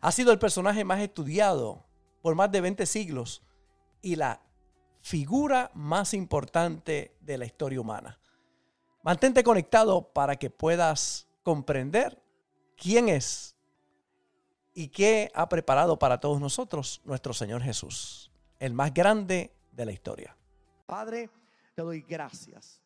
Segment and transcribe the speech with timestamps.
[0.00, 1.84] Ha sido el personaje más estudiado
[2.22, 3.42] por más de 20 siglos
[4.00, 4.40] y la
[5.00, 8.18] figura más importante de la historia humana.
[9.02, 12.22] Mantente conectado para que puedas comprender
[12.76, 13.56] quién es
[14.74, 19.92] y qué ha preparado para todos nosotros nuestro Señor Jesús, el más grande de la
[19.92, 20.36] historia.
[20.86, 21.30] Padre,
[21.74, 22.80] te doy gracias.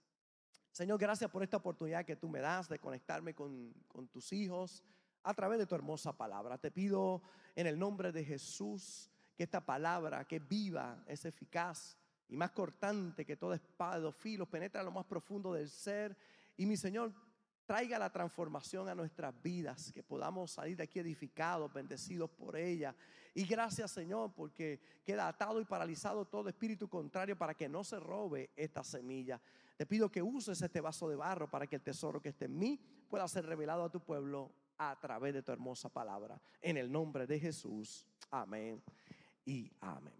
[0.72, 4.84] Señor, gracias por esta oportunidad que tú me das de conectarme con, con tus hijos
[5.26, 6.56] a través de tu hermosa palabra.
[6.56, 7.20] Te pido
[7.56, 13.24] en el nombre de Jesús que esta palabra, que viva, es eficaz y más cortante
[13.24, 16.16] que toda espada de filos, penetra lo más profundo del ser.
[16.56, 17.12] Y mi Señor,
[17.66, 22.94] traiga la transformación a nuestras vidas, que podamos salir de aquí edificados, bendecidos por ella.
[23.34, 27.98] Y gracias Señor, porque queda atado y paralizado todo espíritu contrario para que no se
[27.98, 29.40] robe esta semilla.
[29.76, 32.56] Te pido que uses este vaso de barro para que el tesoro que esté en
[32.56, 36.40] mí pueda ser revelado a tu pueblo a través de tu hermosa palabra.
[36.60, 38.06] En el nombre de Jesús.
[38.30, 38.82] Amén
[39.44, 40.14] y amén.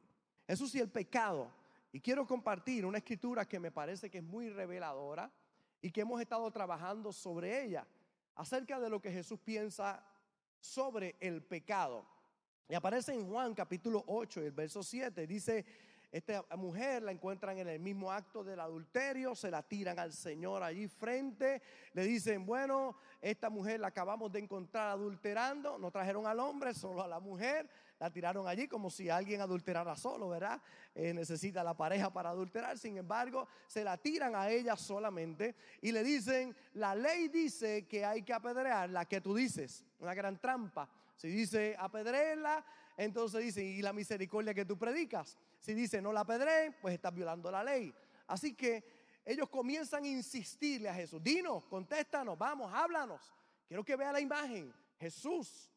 [0.47, 1.51] Jesús y el pecado.
[1.93, 5.31] Y quiero compartir una escritura que me parece que es muy reveladora
[5.81, 7.87] y que hemos estado trabajando sobre ella,
[8.35, 10.05] acerca de lo que Jesús piensa
[10.61, 12.05] sobre el pecado.
[12.69, 15.65] Y aparece en Juan capítulo 8, el verso 7, dice,
[16.13, 20.63] esta mujer la encuentran en el mismo acto del adulterio, se la tiran al Señor
[20.63, 21.61] allí frente,
[21.93, 27.03] le dicen, bueno, esta mujer la acabamos de encontrar adulterando, no trajeron al hombre, solo
[27.03, 27.69] a la mujer,
[27.99, 30.61] la tiraron allí como si alguien adulterara solo, ¿verdad?
[30.95, 35.93] Eh, necesita la pareja para adulterar, sin embargo, se la tiran a ella solamente y
[35.93, 40.39] le dicen, la ley dice que hay que apedrear la que tú dices, una gran
[40.39, 40.89] trampa.
[41.17, 42.65] Si dice apedrearla,
[42.97, 45.37] entonces dice, ¿y la misericordia que tú predicas?
[45.67, 47.93] Si dice no la apedreen, pues estás violando la ley.
[48.29, 48.85] Así que
[49.25, 53.35] ellos comienzan a insistirle a Jesús, dinos, contéstanos, vamos, háblanos.
[53.67, 54.73] Quiero que vea la imagen.
[54.97, 55.69] Jesús,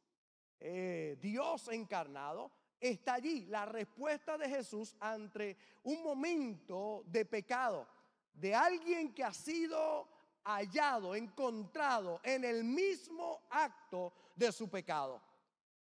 [0.59, 3.47] eh, Dios encarnado, está allí.
[3.47, 7.87] La respuesta de Jesús ante un momento de pecado,
[8.31, 10.07] de alguien que ha sido
[10.43, 15.19] hallado, encontrado en el mismo acto de su pecado.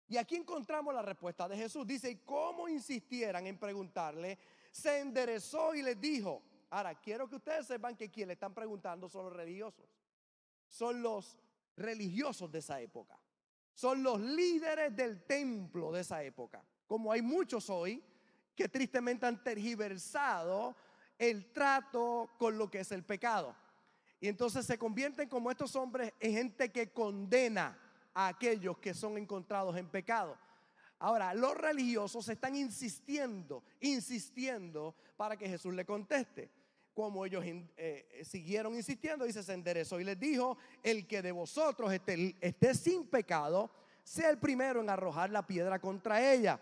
[0.07, 1.85] Y aquí encontramos la respuesta de Jesús.
[1.85, 4.37] Dice, ¿cómo insistieran en preguntarle?
[4.71, 9.09] Se enderezó y les dijo, ahora quiero que ustedes sepan que quien le están preguntando
[9.09, 9.85] son los religiosos.
[10.69, 11.39] Son los
[11.75, 13.19] religiosos de esa época.
[13.73, 16.63] Son los líderes del templo de esa época.
[16.87, 18.03] Como hay muchos hoy
[18.55, 20.75] que tristemente han tergiversado
[21.17, 23.55] el trato con lo que es el pecado.
[24.19, 27.77] Y entonces se convierten como estos hombres en gente que condena
[28.15, 30.35] a aquellos que son encontrados en pecado.
[30.99, 36.49] Ahora, los religiosos están insistiendo, insistiendo para que Jesús le conteste.
[36.93, 41.91] Como ellos eh, siguieron insistiendo, dice, se enderezó y les dijo, el que de vosotros
[41.91, 43.69] esté, esté sin pecado,
[44.01, 46.57] sea el primero en arrojar la piedra contra ella.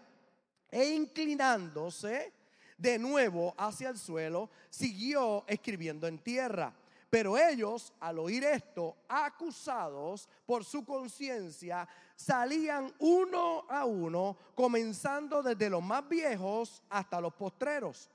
[0.71, 2.33] E inclinándose
[2.75, 6.73] de nuevo hacia el suelo, siguió escribiendo en tierra.
[7.13, 15.69] Pero ellos, al oír esto, acusados por su conciencia, salían uno a uno, comenzando desde
[15.69, 18.09] los más viejos hasta los postreros.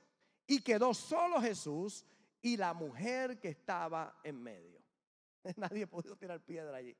[0.45, 2.05] Y quedó solo Jesús
[2.41, 4.81] y la mujer que estaba en medio.
[5.55, 6.93] Nadie pudo tirar piedra allí.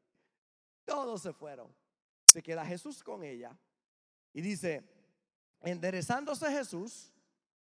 [0.86, 1.68] Todos se fueron.
[2.24, 3.52] Se queda Jesús con ella.
[4.32, 4.90] Y dice,
[5.60, 7.12] enderezándose Jesús,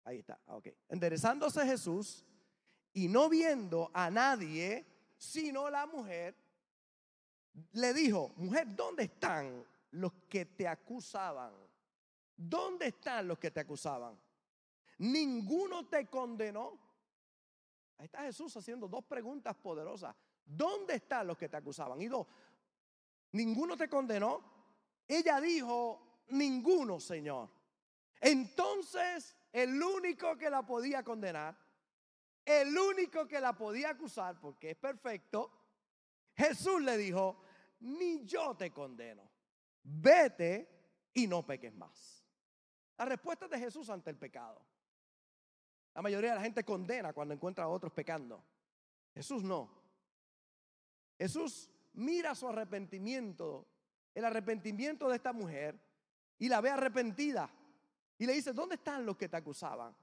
[0.05, 2.25] ahí está, ok, enderezándose Jesús
[2.93, 4.87] y no viendo a nadie,
[5.17, 6.35] sino la mujer,
[7.73, 11.53] le dijo, mujer, ¿dónde están los que te acusaban?
[12.37, 14.19] ¿Dónde están los que te acusaban?
[14.99, 16.79] Ninguno te condenó.
[17.99, 20.15] Ahí está Jesús haciendo dos preguntas poderosas.
[20.45, 22.01] ¿Dónde están los que te acusaban?
[22.01, 22.27] Y dos,
[23.33, 24.43] ninguno te condenó.
[25.07, 27.49] Ella dijo, ninguno, Señor.
[28.21, 31.57] Entonces, el único que la podía condenar
[32.51, 35.51] el único que la podía acusar, porque es perfecto,
[36.35, 37.43] Jesús le dijo,
[37.81, 39.29] ni yo te condeno,
[39.83, 40.69] vete
[41.15, 42.25] y no peques más.
[42.97, 44.61] La respuesta de Jesús ante el pecado.
[45.95, 48.45] La mayoría de la gente condena cuando encuentra a otros pecando.
[49.15, 49.71] Jesús no.
[51.19, 53.67] Jesús mira su arrepentimiento,
[54.15, 55.79] el arrepentimiento de esta mujer,
[56.39, 57.51] y la ve arrepentida
[58.19, 59.95] y le dice, ¿dónde están los que te acusaban?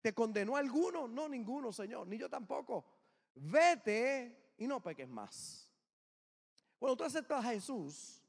[0.00, 1.06] ¿Te condenó alguno?
[1.06, 2.84] No, ninguno, Señor, ni yo tampoco.
[3.34, 5.70] Vete y no peques más.
[6.78, 8.22] Cuando tú aceptas a Jesús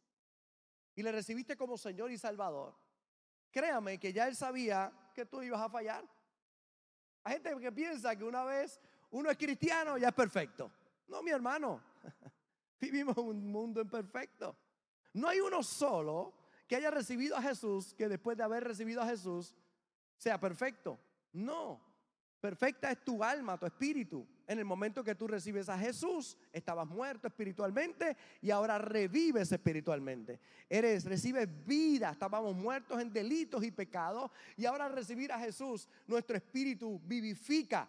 [0.95, 2.75] y le recibiste como Señor y Salvador,
[3.49, 6.05] créame que ya Él sabía que tú ibas a fallar.
[7.23, 8.79] Hay gente que piensa que una vez
[9.11, 10.71] uno es cristiano ya es perfecto.
[11.07, 11.81] No, mi hermano.
[12.79, 14.57] Vivimos un mundo imperfecto.
[15.13, 16.33] No hay uno solo
[16.67, 19.55] que haya recibido a Jesús que después de haber recibido a Jesús
[20.17, 20.99] sea perfecto.
[21.33, 21.91] No.
[22.41, 24.27] Perfecta es tu alma, tu espíritu.
[24.47, 30.39] En el momento que tú recibes a Jesús, estabas muerto espiritualmente y ahora revives espiritualmente.
[30.67, 32.09] Eres, recibes vida.
[32.09, 37.87] Estábamos muertos en delitos y pecados y ahora recibir a Jesús, nuestro espíritu vivifica.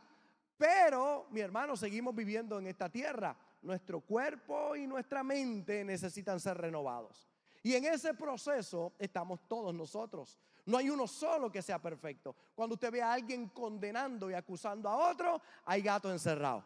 [0.58, 3.34] Pero, mi hermano, seguimos viviendo en esta tierra.
[3.62, 7.32] Nuestro cuerpo y nuestra mente necesitan ser renovados.
[7.62, 10.38] Y en ese proceso estamos todos nosotros.
[10.66, 12.36] No hay uno solo que sea perfecto.
[12.54, 16.64] Cuando usted ve a alguien condenando y acusando a otro, hay gato encerrado.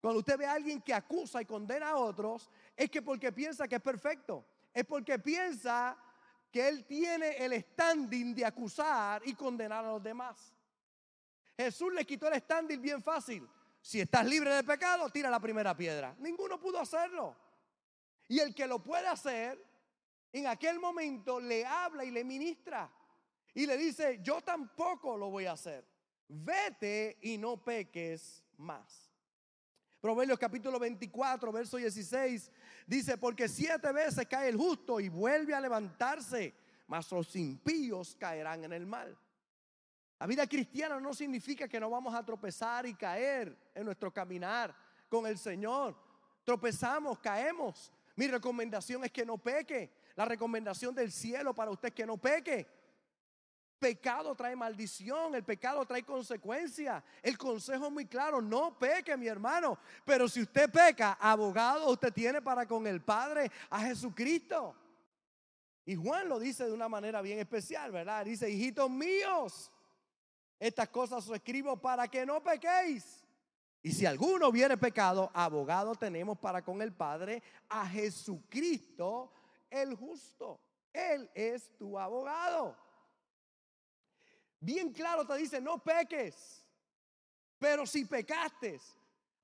[0.00, 3.66] Cuando usted ve a alguien que acusa y condena a otros, es que porque piensa
[3.66, 4.44] que es perfecto.
[4.72, 5.96] Es porque piensa
[6.52, 10.52] que él tiene el standing de acusar y condenar a los demás.
[11.56, 13.48] Jesús le quitó el standing bien fácil.
[13.80, 16.14] Si estás libre de pecado, tira la primera piedra.
[16.18, 17.34] Ninguno pudo hacerlo.
[18.28, 19.60] Y el que lo puede hacer,
[20.32, 22.90] en aquel momento le habla y le ministra
[23.56, 25.82] y le dice, yo tampoco lo voy a hacer.
[26.28, 29.10] Vete y no peques más.
[29.98, 32.52] Proverbios capítulo 24, verso 16,
[32.86, 36.52] dice, porque siete veces cae el justo y vuelve a levantarse,
[36.86, 39.16] mas los impíos caerán en el mal.
[40.20, 44.76] La vida cristiana no significa que no vamos a tropezar y caer en nuestro caminar
[45.08, 45.96] con el Señor.
[46.44, 47.90] Tropezamos, caemos.
[48.16, 49.90] Mi recomendación es que no peque.
[50.14, 52.75] La recomendación del cielo para usted es que no peque.
[53.78, 57.02] Pecado trae maldición, el pecado trae consecuencias.
[57.22, 59.78] El consejo es muy claro, no peque mi hermano.
[60.04, 64.74] Pero si usted peca, abogado usted tiene para con el Padre a Jesucristo.
[65.84, 68.24] Y Juan lo dice de una manera bien especial, ¿verdad?
[68.24, 69.70] Dice, hijitos míos,
[70.58, 73.24] estas cosas os escribo para que no pequéis.
[73.82, 79.30] Y si alguno viene pecado, abogado tenemos para con el Padre a Jesucristo
[79.70, 80.58] el justo.
[80.92, 82.85] Él es tu abogado.
[84.66, 86.60] Bien claro te dice, no peques.
[87.56, 88.80] Pero si pecaste,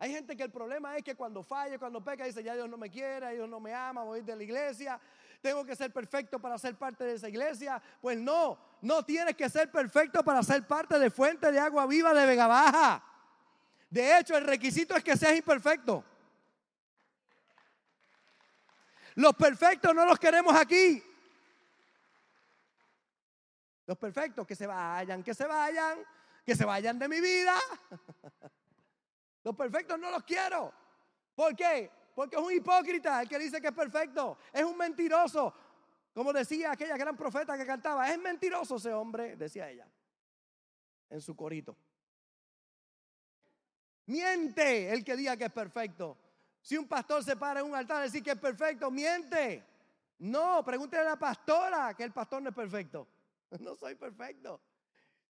[0.00, 2.76] hay gente que el problema es que cuando falla, cuando peca, dice, ya Dios no
[2.76, 5.00] me quiere, Dios no me ama, voy de la iglesia,
[5.40, 7.80] tengo que ser perfecto para ser parte de esa iglesia.
[8.00, 12.12] Pues no, no tienes que ser perfecto para ser parte de Fuente de Agua Viva
[12.12, 13.04] de Vega Baja.
[13.90, 16.04] De hecho, el requisito es que seas imperfecto.
[19.14, 21.00] Los perfectos no los queremos aquí.
[23.92, 25.98] Los perfectos, que se vayan, que se vayan,
[26.46, 27.54] que se vayan de mi vida.
[29.44, 30.72] Los perfectos no los quiero.
[31.34, 31.90] ¿Por qué?
[32.14, 34.38] Porque es un hipócrita el que dice que es perfecto.
[34.50, 35.52] Es un mentiroso.
[36.14, 39.86] Como decía aquella gran profeta que cantaba, es mentiroso ese hombre, decía ella,
[41.10, 41.76] en su corito.
[44.06, 46.16] Miente el que diga que es perfecto.
[46.62, 49.66] Si un pastor se para en un altar y dice que es perfecto, miente.
[50.20, 53.06] No, pregúntele a la pastora que el pastor no es perfecto.
[53.60, 54.60] No soy perfecto.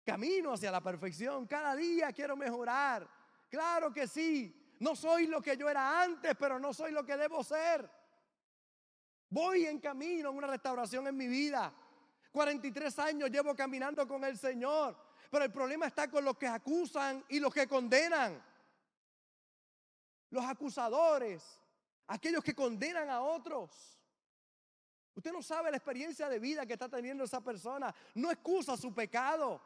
[0.06, 1.48] Camino hacia la perfección.
[1.48, 3.10] Cada día quiero mejorar.
[3.50, 4.76] Claro que sí.
[4.80, 7.90] No soy lo que yo era antes, pero no soy lo que debo ser.
[9.30, 11.74] Voy en camino a una restauración en mi vida.
[12.32, 14.98] 43 años llevo caminando con el Señor.
[15.32, 18.44] Pero el problema está con los que acusan y los que condenan.
[20.30, 21.44] Los acusadores,
[22.08, 24.03] aquellos que condenan a otros.
[25.16, 27.94] Usted no sabe la experiencia de vida que está teniendo esa persona.
[28.16, 29.62] No excusa su pecado.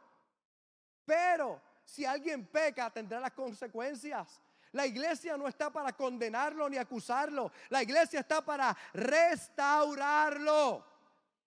[1.05, 4.41] Pero si alguien peca, tendrá las consecuencias.
[4.73, 7.51] La iglesia no está para condenarlo ni acusarlo.
[7.69, 10.85] La iglesia está para restaurarlo,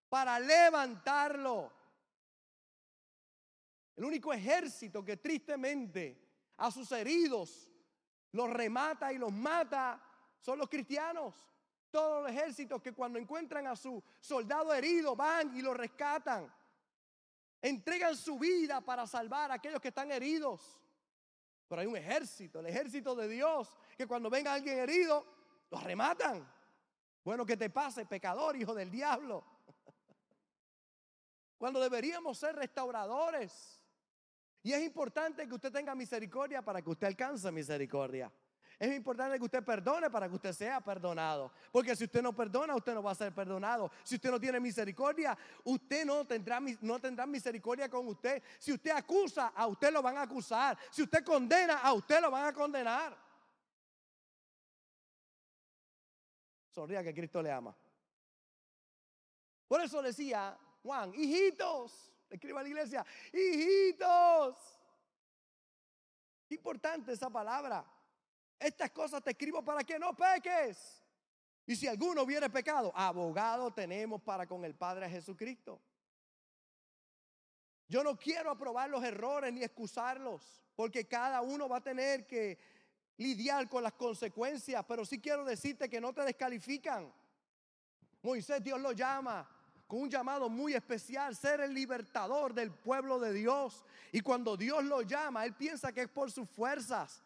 [0.08, 1.70] para levantarlo.
[3.96, 6.18] El único ejército que tristemente
[6.56, 7.68] a sus heridos
[8.32, 10.00] los remata y los mata
[10.40, 11.34] son los cristianos.
[11.90, 16.52] Todos los ejércitos que cuando encuentran a su soldado herido van y lo rescatan.
[17.60, 20.78] Entregan su vida para salvar a aquellos que están heridos.
[21.68, 25.26] Pero hay un ejército, el ejército de Dios, que cuando venga alguien herido,
[25.70, 26.48] lo rematan.
[27.24, 29.44] Bueno, que te pase, pecador, hijo del diablo.
[31.58, 33.80] Cuando deberíamos ser restauradores.
[34.62, 38.32] Y es importante que usted tenga misericordia para que usted alcance misericordia.
[38.80, 41.52] Es importante que usted perdone para que usted sea perdonado.
[41.70, 43.90] Porque si usted no perdona, usted no va a ser perdonado.
[44.02, 48.42] Si usted no tiene misericordia, usted no tendrá, no tendrá misericordia con usted.
[48.58, 50.78] Si usted acusa, a usted lo van a acusar.
[50.90, 53.14] Si usted condena, a usted lo van a condenar.
[56.70, 57.76] Sonría que Cristo le ama.
[59.68, 64.56] Por eso decía Juan, hijitos, escriba a la iglesia, hijitos.
[66.48, 67.84] Importante esa palabra.
[68.60, 71.02] Estas cosas te escribo para que no peques.
[71.66, 75.80] Y si alguno hubiere pecado, abogado tenemos para con el Padre Jesucristo.
[77.88, 82.58] Yo no quiero aprobar los errores ni excusarlos, porque cada uno va a tener que
[83.16, 87.12] lidiar con las consecuencias, pero sí quiero decirte que no te descalifican.
[88.22, 89.48] Moisés Dios lo llama
[89.86, 93.84] con un llamado muy especial, ser el libertador del pueblo de Dios.
[94.12, 97.24] Y cuando Dios lo llama, él piensa que es por sus fuerzas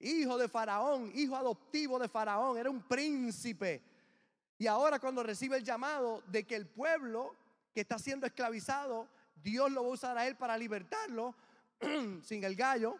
[0.00, 3.82] hijo de Faraón, hijo adoptivo de Faraón, era un príncipe.
[4.58, 7.34] Y ahora cuando recibe el llamado de que el pueblo
[7.72, 11.34] que está siendo esclavizado, Dios lo va a usar a él para libertarlo,
[12.22, 12.98] sin el gallo.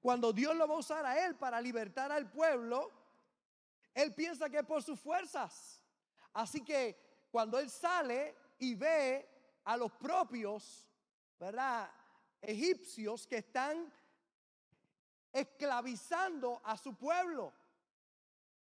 [0.00, 2.92] Cuando Dios lo va a usar a él para libertar al pueblo,
[3.94, 5.82] él piensa que es por sus fuerzas.
[6.32, 9.28] Así que cuando él sale y ve
[9.64, 10.86] a los propios,
[11.40, 11.90] ¿verdad?
[12.40, 13.92] Egipcios que están
[15.32, 17.52] esclavizando a su pueblo.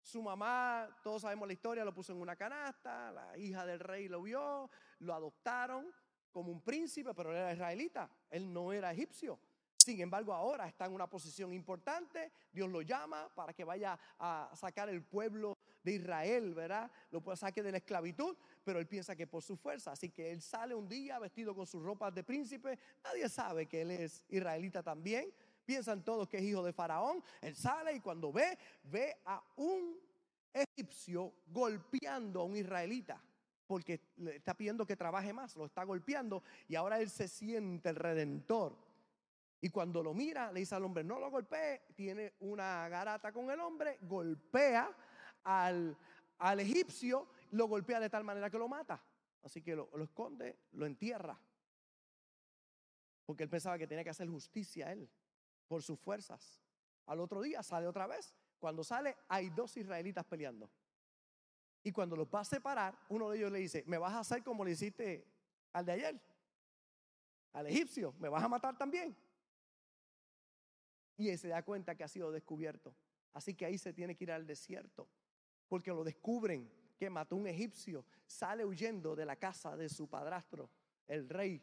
[0.00, 4.08] Su mamá, todos sabemos la historia, lo puso en una canasta, la hija del rey
[4.08, 5.94] lo vio, lo adoptaron
[6.32, 9.38] como un príncipe, pero él era israelita, él no era egipcio.
[9.76, 14.50] Sin embargo, ahora está en una posición importante, Dios lo llama para que vaya a
[14.54, 16.90] sacar el pueblo de Israel, ¿verdad?
[17.10, 19.92] Lo saque de la esclavitud, pero él piensa que por su fuerza.
[19.92, 22.78] Así que él sale un día vestido con sus ropas de príncipe.
[23.04, 25.32] Nadie sabe que él es israelita también.
[25.64, 27.22] Piensan todos que es hijo de Faraón.
[27.40, 29.98] Él sale y cuando ve, ve a un
[30.52, 33.22] egipcio golpeando a un israelita.
[33.66, 37.88] Porque le está pidiendo que trabaje más, lo está golpeando y ahora él se siente
[37.88, 38.76] el redentor.
[39.60, 43.48] Y cuando lo mira, le dice al hombre, no lo golpee, tiene una garata con
[43.50, 44.90] el hombre, golpea
[45.44, 45.96] al,
[46.38, 49.02] al egipcio, lo golpea de tal manera que lo mata.
[49.42, 51.38] Así que lo, esconde, lo entierra.
[53.24, 55.08] Porque él pensaba que tenía que hacer justicia a él
[55.68, 56.60] por sus fuerzas.
[57.06, 58.34] Al otro día sale otra vez.
[58.58, 60.70] Cuando sale hay dos israelitas peleando.
[61.82, 64.42] Y cuando los va a separar, uno de ellos le dice, me vas a hacer
[64.42, 65.26] como le hiciste
[65.72, 66.20] al de ayer,
[67.54, 69.16] al egipcio, me vas a matar también.
[71.16, 72.94] Y él se da cuenta que ha sido descubierto.
[73.32, 75.08] Así que ahí se tiene que ir al desierto
[75.68, 80.70] porque lo descubren que mató un egipcio, sale huyendo de la casa de su padrastro,
[81.06, 81.62] el rey,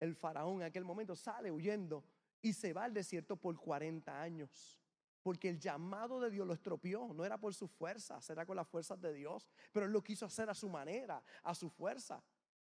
[0.00, 2.04] el faraón en aquel momento, sale huyendo
[2.40, 4.80] y se va al desierto por 40 años.
[5.22, 8.68] Porque el llamado de Dios lo estropeó, no era por su fuerza, era con las
[8.68, 12.22] fuerzas de Dios, pero él lo quiso hacer a su manera, a su fuerza.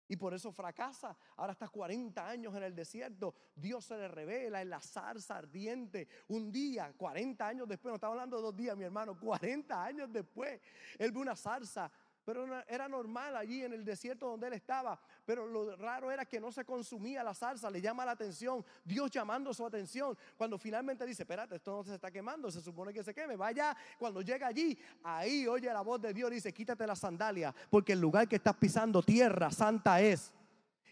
[0.08, 1.16] Y por eso fracasa.
[1.38, 3.34] Ahora está 40 años en el desierto.
[3.56, 6.08] Dios se le revela en la zarza ardiente.
[6.28, 10.12] Un día, 40 años después, no estamos hablando de dos días, mi hermano, 40 años
[10.12, 10.60] después,
[10.98, 11.92] él ve una zarza
[12.26, 15.00] pero era normal allí en el desierto donde él estaba.
[15.26, 19.12] Pero lo raro era que no se consumía la salsa, le llama la atención, Dios
[19.12, 20.18] llamando su atención.
[20.38, 23.76] Cuando finalmente dice, espérate, esto no se está quemando, se supone que se queme, vaya.
[23.98, 28.00] Cuando llega allí, ahí oye la voz de Dios dice, quítate la sandalia, porque el
[28.00, 30.32] lugar que estás pisando, tierra santa es.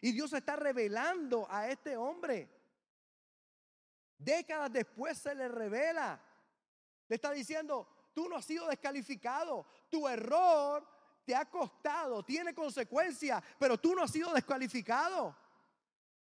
[0.01, 2.49] Y Dios está revelando a este hombre.
[4.17, 6.19] Décadas después se le revela.
[7.07, 9.65] Le está diciendo, tú no has sido descalificado.
[9.89, 10.90] Tu error
[11.25, 15.35] te ha costado, tiene consecuencias, pero tú no has sido descalificado.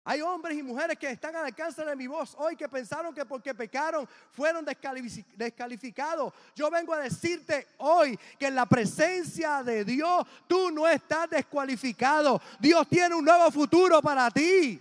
[0.06, 3.24] Hay hombres y mujeres que están al alcance de mi voz hoy que pensaron que
[3.24, 6.34] porque pecaron fueron descalificados.
[6.54, 12.38] Yo vengo a decirte hoy que en la presencia de Dios tú no estás descualificado.
[12.60, 14.78] Dios tiene un nuevo futuro para ti.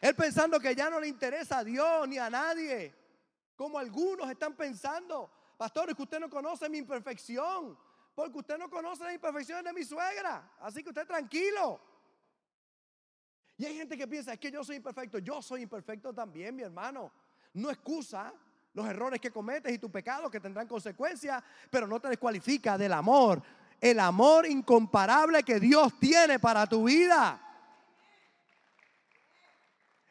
[0.00, 2.94] Él pensando que ya no le interesa a Dios ni a nadie,
[3.54, 5.30] como algunos están pensando.
[5.60, 7.76] Pastor, es que usted no conoce mi imperfección.
[8.14, 10.52] Porque usted no conoce las imperfecciones de mi suegra.
[10.58, 11.78] Así que usted tranquilo.
[13.58, 15.18] Y hay gente que piensa, es que yo soy imperfecto.
[15.18, 17.12] Yo soy imperfecto también, mi hermano.
[17.52, 18.32] No excusa
[18.72, 22.94] los errores que cometes y tus pecados que tendrán consecuencias, pero no te descualifica del
[22.94, 23.42] amor.
[23.82, 27.38] El amor incomparable que Dios tiene para tu vida.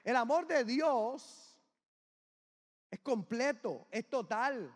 [0.04, 1.60] El amor de Dios
[2.92, 4.76] es completo, es total.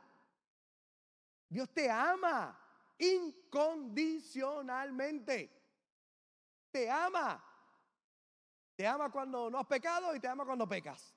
[1.54, 2.60] Dios te ama
[2.98, 5.50] incondicionalmente.
[6.72, 7.42] Te ama.
[8.76, 11.16] Te ama cuando no has pecado y te ama cuando pecas.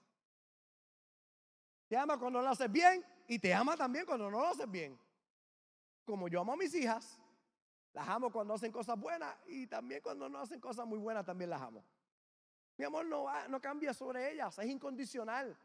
[1.89, 5.01] Te ama cuando lo haces bien y te ama también cuando no lo haces bien.
[6.05, 7.19] Como yo amo a mis hijas,
[7.95, 11.49] las amo cuando hacen cosas buenas y también cuando no hacen cosas muy buenas también
[11.49, 11.83] las amo.
[12.77, 15.59] Mi amor no, no cambia sobre ellas, es incondicional.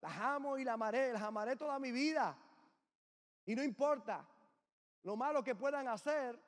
[0.00, 2.36] Las amo y las amaré, las amaré toda mi vida.
[3.46, 4.26] Y no importa
[5.02, 6.38] lo malo que puedan hacer,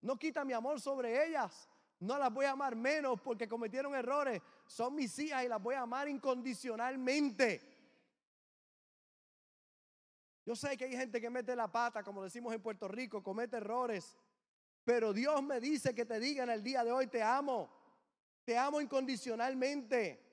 [0.00, 1.68] no quita mi amor sobre ellas.
[2.00, 4.40] No las voy a amar menos porque cometieron errores.
[4.66, 7.76] Son mis hijas y las voy a amar incondicionalmente.
[10.46, 13.56] Yo sé que hay gente que mete la pata, como decimos en Puerto Rico, comete
[13.56, 14.16] errores.
[14.84, 17.68] Pero Dios me dice que te diga en el día de hoy, te amo.
[18.44, 20.24] Te amo incondicionalmente.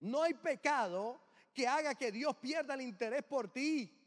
[0.00, 1.20] No hay pecado
[1.54, 4.01] que haga que Dios pierda el interés por ti.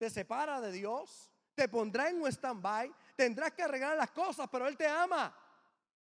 [0.00, 4.66] Te separa de Dios, te pondrá en un stand-by, tendrás que arreglar las cosas, pero
[4.66, 5.30] Él te ama.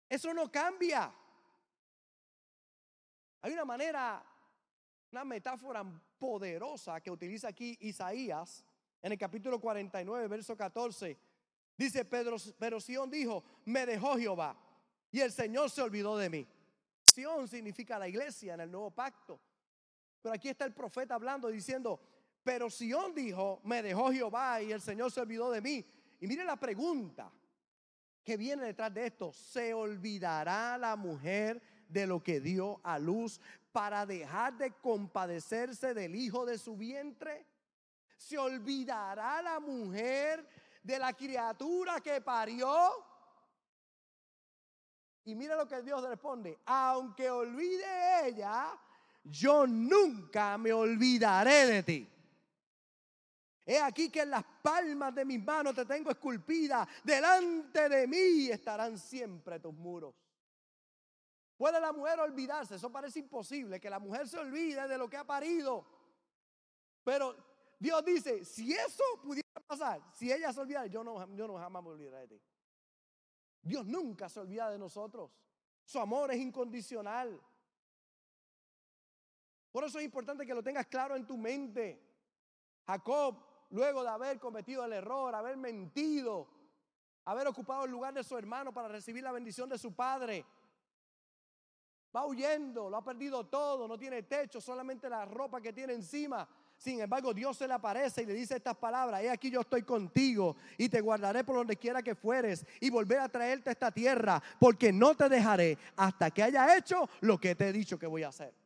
[0.09, 1.13] Eso no cambia.
[3.39, 4.25] Hay una manera,
[5.11, 5.85] una metáfora
[6.17, 8.65] poderosa que utiliza aquí Isaías
[8.99, 11.15] en el capítulo 49, verso 14.
[11.77, 14.57] Dice Pedro, pero Sión dijo, me dejó Jehová
[15.11, 16.47] y el Señor se olvidó de mí.
[17.03, 19.39] Sión significa la iglesia en el nuevo pacto.
[20.19, 21.99] Pero aquí está el profeta hablando diciendo,
[22.43, 25.85] pero Sión dijo, me dejó Jehová y el Señor se olvidó de mí.
[26.19, 27.31] Y mire la pregunta
[28.23, 29.31] que viene detrás de esto.
[29.33, 33.39] ¿Se olvidará la mujer de lo que dio a luz
[33.71, 37.45] para dejar de compadecerse del hijo de su vientre?
[38.17, 40.47] ¿Se olvidará la mujer
[40.81, 42.91] de la criatura que parió?
[45.25, 48.77] Y mira lo que Dios responde, aunque olvide ella,
[49.23, 52.12] yo nunca me olvidaré de ti.
[53.65, 58.49] He aquí que en las palmas de mis manos te tengo esculpida, delante de mí
[58.49, 60.13] estarán siempre tus muros.
[61.55, 62.75] ¿Puede la mujer olvidarse?
[62.75, 65.85] Eso parece imposible, que la mujer se olvide de lo que ha parido.
[67.05, 67.35] Pero
[67.79, 71.83] Dios dice, si eso pudiera pasar, si ella se olvidara, yo no, yo no jamás
[71.83, 72.41] me olvidaré de ti.
[73.61, 75.31] Dios nunca se olvida de nosotros.
[75.85, 77.41] Su amor es incondicional.
[79.71, 82.01] Por eso es importante que lo tengas claro en tu mente.
[82.85, 86.47] Jacob, luego de haber cometido el error, haber mentido,
[87.25, 90.45] haber ocupado el lugar de su hermano para recibir la bendición de su padre,
[92.15, 96.47] va huyendo, lo ha perdido todo, no tiene techo, solamente la ropa que tiene encima.
[96.77, 99.81] Sin embargo, Dios se le aparece y le dice estas palabras, he aquí yo estoy
[99.81, 103.91] contigo y te guardaré por donde quiera que fueres y volver a traerte a esta
[103.91, 108.05] tierra, porque no te dejaré hasta que haya hecho lo que te he dicho que
[108.05, 108.62] voy a hacer.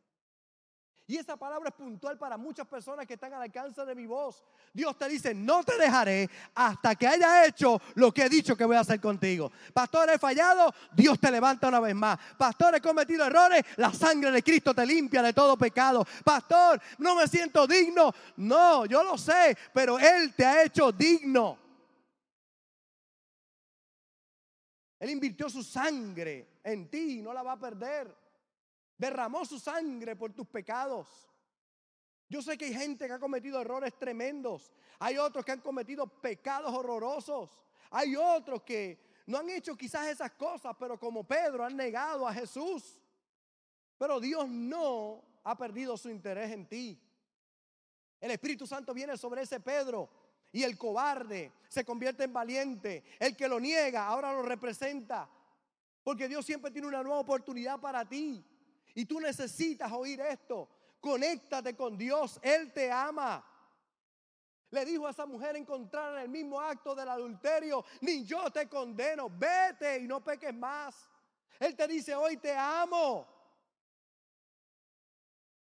[1.10, 4.44] Y esa palabra es puntual para muchas personas que están al alcance de mi voz.
[4.74, 8.66] Dios te dice, no te dejaré hasta que haya hecho lo que he dicho que
[8.66, 9.50] voy a hacer contigo.
[9.72, 12.18] Pastor, he fallado, Dios te levanta una vez más.
[12.36, 16.06] Pastor, he cometido errores, la sangre de Cristo te limpia de todo pecado.
[16.22, 18.12] Pastor, no me siento digno.
[18.36, 21.58] No, yo lo sé, pero Él te ha hecho digno.
[25.00, 28.27] Él invirtió su sangre en ti y no la va a perder
[28.98, 31.08] derramó su sangre por tus pecados.
[32.28, 34.74] Yo sé que hay gente que ha cometido errores tremendos.
[34.98, 37.50] Hay otros que han cometido pecados horrorosos.
[37.90, 42.34] Hay otros que no han hecho quizás esas cosas, pero como Pedro han negado a
[42.34, 43.00] Jesús.
[43.96, 47.00] Pero Dios no ha perdido su interés en ti.
[48.20, 50.10] El Espíritu Santo viene sobre ese Pedro
[50.52, 53.04] y el cobarde se convierte en valiente.
[53.18, 55.28] El que lo niega ahora lo representa.
[56.02, 58.44] Porque Dios siempre tiene una nueva oportunidad para ti.
[58.94, 60.68] Y tú necesitas oír esto.
[61.00, 62.38] Conéctate con Dios.
[62.42, 63.44] Él te ama.
[64.70, 68.68] Le dijo a esa mujer encontrar en el mismo acto del adulterio, ni yo te
[68.68, 71.08] condeno, vete y no peques más.
[71.58, 73.26] Él te dice, hoy te amo.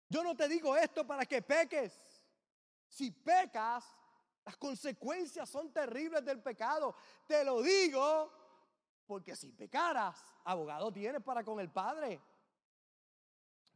[0.07, 1.99] Yo no te digo esto para que peques.
[2.87, 3.85] Si pecas,
[4.45, 6.95] las consecuencias son terribles del pecado.
[7.25, 8.31] Te lo digo
[9.07, 12.21] porque si pecaras, abogado tienes para con el Padre.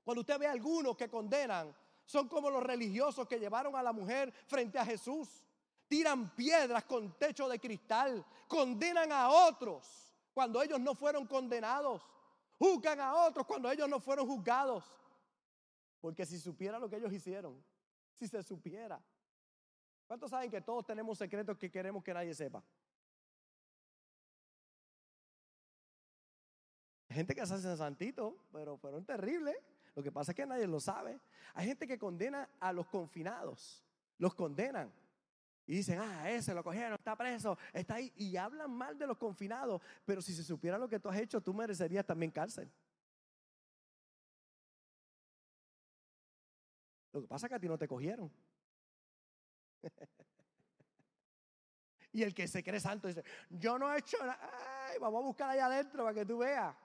[0.06, 3.92] Cuando usted ve a algunos que condenan, son como los religiosos que llevaron a la
[3.92, 5.44] mujer frente a Jesús.
[5.88, 12.04] Tiran piedras con techo de cristal, condenan a otros cuando ellos no fueron condenados,
[12.60, 14.84] juzgan a otros cuando ellos no fueron juzgados.
[16.00, 17.64] Porque si supiera lo que ellos hicieron,
[18.14, 19.02] si se supiera.
[20.06, 22.64] ¿Cuántos saben que todos tenemos secretos que queremos que nadie sepa?
[27.10, 29.56] gente que se hace santito, pero fueron terribles.
[29.96, 31.20] Lo que pasa es que nadie lo sabe.
[31.54, 33.82] Hay gente que condena a los confinados,
[34.18, 34.92] los condenan.
[35.68, 38.14] Y dicen, ah, ese lo cogieron, está preso, está ahí.
[38.18, 39.82] Y hablan mal de los confinados.
[40.06, 42.72] Pero si se supiera lo que tú has hecho, tú merecerías también cárcel.
[47.14, 48.30] Lo que pasa es que a ti no te cogieron.
[52.12, 54.38] y el que se cree santo dice, yo no he hecho nada.
[54.90, 56.76] Ay, vamos a buscar allá adentro para que tú veas.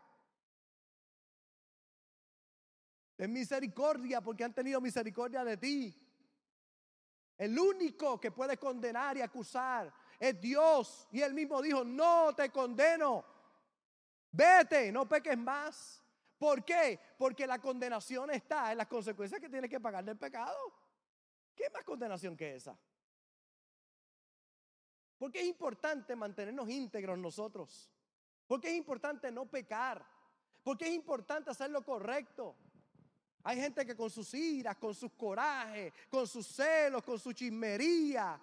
[3.21, 5.95] Ten misericordia porque han tenido misericordia de ti.
[7.37, 11.07] El único que puede condenar y acusar es Dios.
[11.13, 13.23] Y él mismo dijo, no te condeno.
[14.33, 16.03] Vete, no peques más.
[16.39, 16.99] ¿Por qué?
[17.19, 20.57] Porque la condenación está en las consecuencias que tienes que pagar del pecado.
[21.55, 22.75] ¿Qué más condenación que esa?
[25.19, 27.93] Porque es importante mantenernos íntegros nosotros.
[28.47, 30.07] Porque es importante no pecar.
[30.63, 32.57] Porque es importante hacer lo correcto.
[33.43, 38.39] Hay gente que con sus iras, con sus corajes, con sus celos, con su chismería,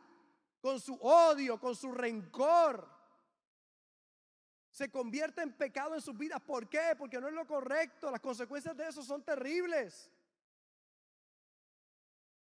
[0.60, 2.98] con su odio, con su rencor,
[4.72, 6.40] se convierte en pecado en sus vidas.
[6.42, 6.96] ¿Por qué?
[6.98, 8.12] Porque no es lo correcto.
[8.12, 10.12] Las consecuencias de eso son terribles.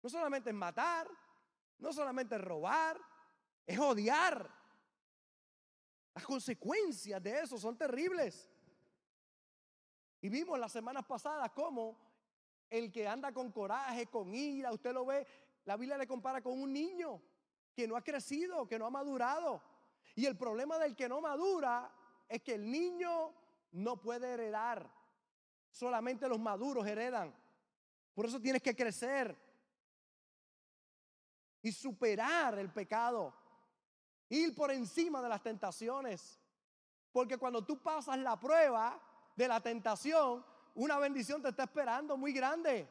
[0.03, 1.07] No solamente es matar,
[1.77, 2.99] no solamente es robar,
[3.65, 4.49] es odiar.
[6.13, 8.49] Las consecuencias de eso son terribles.
[10.19, 12.04] Y vimos las semanas pasadas cómo
[12.77, 15.25] el que anda con coraje, con ira, usted lo ve,
[15.65, 17.21] la Biblia le compara con un niño
[17.73, 19.61] que no ha crecido, que no ha madurado.
[20.15, 21.91] Y el problema del que no madura
[22.27, 23.33] es que el niño
[23.71, 24.89] no puede heredar.
[25.69, 27.33] Solamente los maduros heredan.
[28.13, 29.35] Por eso tienes que crecer
[31.61, 33.33] y superar el pecado.
[34.29, 36.39] Ir por encima de las tentaciones.
[37.11, 39.01] Porque cuando tú pasas la prueba
[39.35, 42.87] de la tentación, una bendición te está esperando muy grande.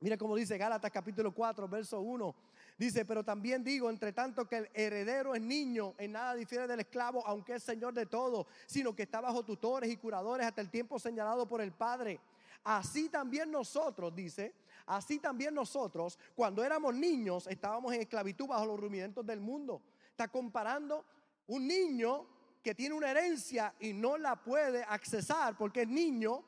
[0.00, 2.34] Mira cómo dice Gálatas capítulo 4, verso 1.
[2.76, 6.80] Dice, pero también digo, entre tanto que el heredero es niño, en nada difiere del
[6.80, 10.70] esclavo, aunque es señor de todo, sino que está bajo tutores y curadores hasta el
[10.70, 12.20] tiempo señalado por el Padre.
[12.64, 14.54] Así también nosotros, dice,
[14.86, 19.80] así también nosotros, cuando éramos niños, estábamos en esclavitud bajo los rumiantos del mundo.
[20.10, 21.04] Está comparando
[21.46, 22.26] un niño
[22.64, 26.42] que tiene una herencia y no la puede accesar porque es niño,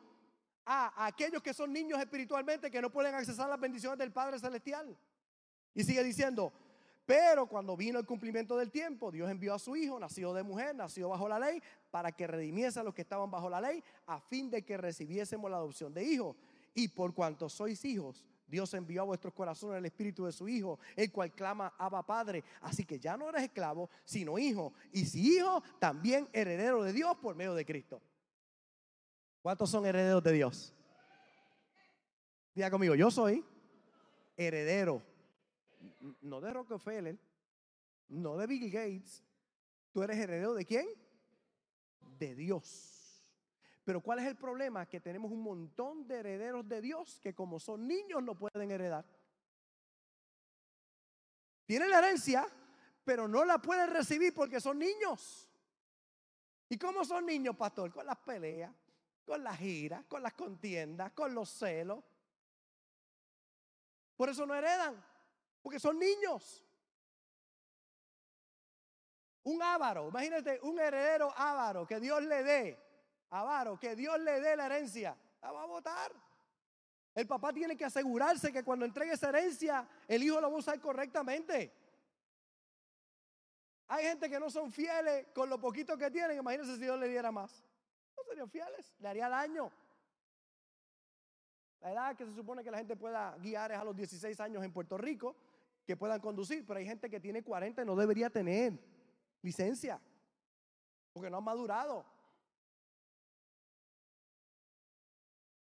[0.64, 4.96] a aquellos que son niños espiritualmente que no pueden accesar las bendiciones del Padre Celestial.
[5.74, 6.52] Y sigue diciendo,
[7.04, 10.74] pero cuando vino el cumplimiento del tiempo, Dios envió a su Hijo, nacido de mujer,
[10.74, 14.18] nacido bajo la ley, para que redimiese a los que estaban bajo la ley, a
[14.18, 16.36] fin de que recibiésemos la adopción de hijos.
[16.74, 20.78] Y por cuanto sois hijos, Dios envió a vuestros corazones el Espíritu de su Hijo,
[20.94, 22.44] el cual clama Abba Padre.
[22.60, 24.72] Así que ya no eres esclavo, sino hijo.
[24.92, 28.00] Y si hijo, también heredero de Dios por medio de Cristo.
[29.42, 30.74] ¿Cuántos son herederos de Dios?
[32.54, 33.44] Diga conmigo, yo soy
[34.36, 35.02] heredero.
[36.20, 37.18] No de Rockefeller,
[38.08, 39.22] no de Bill Gates.
[39.92, 40.86] ¿Tú eres heredero de quién?
[42.18, 42.95] De Dios.
[43.86, 44.84] Pero ¿cuál es el problema?
[44.86, 49.04] Que tenemos un montón de herederos de Dios que como son niños no pueden heredar.
[51.66, 52.48] Tienen la herencia,
[53.04, 55.48] pero no la pueden recibir porque son niños.
[56.68, 57.92] ¿Y cómo son niños, pastor?
[57.92, 58.72] Con las peleas,
[59.24, 62.02] con las giras, con las contiendas, con los celos.
[64.16, 65.00] Por eso no heredan,
[65.62, 66.60] porque son niños.
[69.44, 72.85] Un ávaro, imagínate un heredero ávaro que Dios le dé
[73.30, 76.12] avaro, que Dios le dé la herencia, la va a votar.
[77.14, 80.58] El papá tiene que asegurarse que cuando entregue esa herencia, el hijo la va a
[80.58, 81.72] usar correctamente.
[83.88, 86.38] Hay gente que no son fieles con lo poquito que tienen.
[86.38, 87.64] Imagínense si Dios le diera más.
[88.16, 89.72] No serían fieles, le haría daño.
[91.80, 94.64] La edad que se supone que la gente pueda guiar es a los 16 años
[94.64, 95.36] en Puerto Rico,
[95.86, 98.78] que puedan conducir, pero hay gente que tiene 40 y no debería tener
[99.40, 100.00] licencia,
[101.12, 102.04] porque no ha madurado.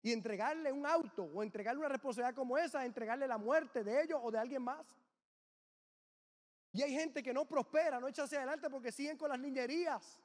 [0.02, 4.18] Y entregarle un auto o entregarle una responsabilidad como esa, entregarle la muerte de ellos
[4.22, 4.86] o de alguien más.
[6.72, 10.18] Y hay gente que no prospera, no echa hacia adelante porque siguen con las niñerías.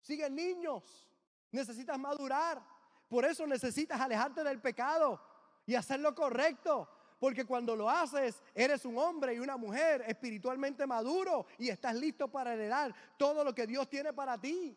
[0.00, 1.08] Siguen niños.
[1.52, 2.62] Necesitas madurar.
[3.08, 5.20] Por eso necesitas alejarte del pecado
[5.66, 6.88] y hacer lo correcto.
[7.18, 12.28] Porque cuando lo haces, eres un hombre y una mujer espiritualmente maduro y estás listo
[12.28, 14.76] para heredar todo lo que Dios tiene para ti.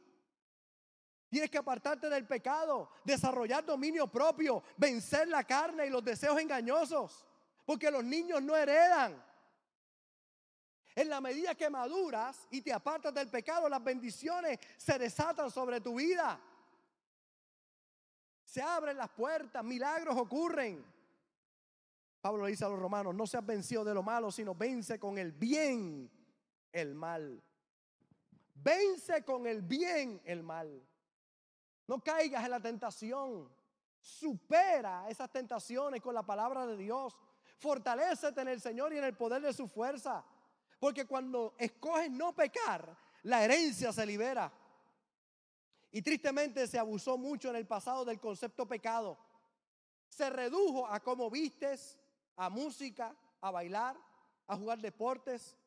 [1.31, 7.25] Tienes que apartarte del pecado, desarrollar dominio propio, vencer la carne y los deseos engañosos.
[7.65, 9.23] Porque los niños no heredan.
[10.93, 15.79] En la medida que maduras y te apartas del pecado, las bendiciones se desatan sobre
[15.79, 16.37] tu vida.
[18.43, 20.85] Se abren las puertas, milagros ocurren.
[22.19, 25.31] Pablo dice a los romanos, no seas vencido de lo malo, sino vence con el
[25.31, 26.11] bien
[26.73, 27.41] el mal.
[28.53, 30.90] Vence con el bien el mal.
[31.91, 33.49] No caigas en la tentación.
[33.99, 37.17] Supera esas tentaciones con la palabra de Dios.
[37.57, 40.23] Fortalécete en el Señor y en el poder de su fuerza.
[40.79, 44.49] Porque cuando escoges no pecar, la herencia se libera.
[45.91, 49.17] Y tristemente se abusó mucho en el pasado del concepto pecado.
[50.07, 51.99] Se redujo a cómo vistes,
[52.37, 53.97] a música, a bailar,
[54.47, 55.57] a jugar deportes.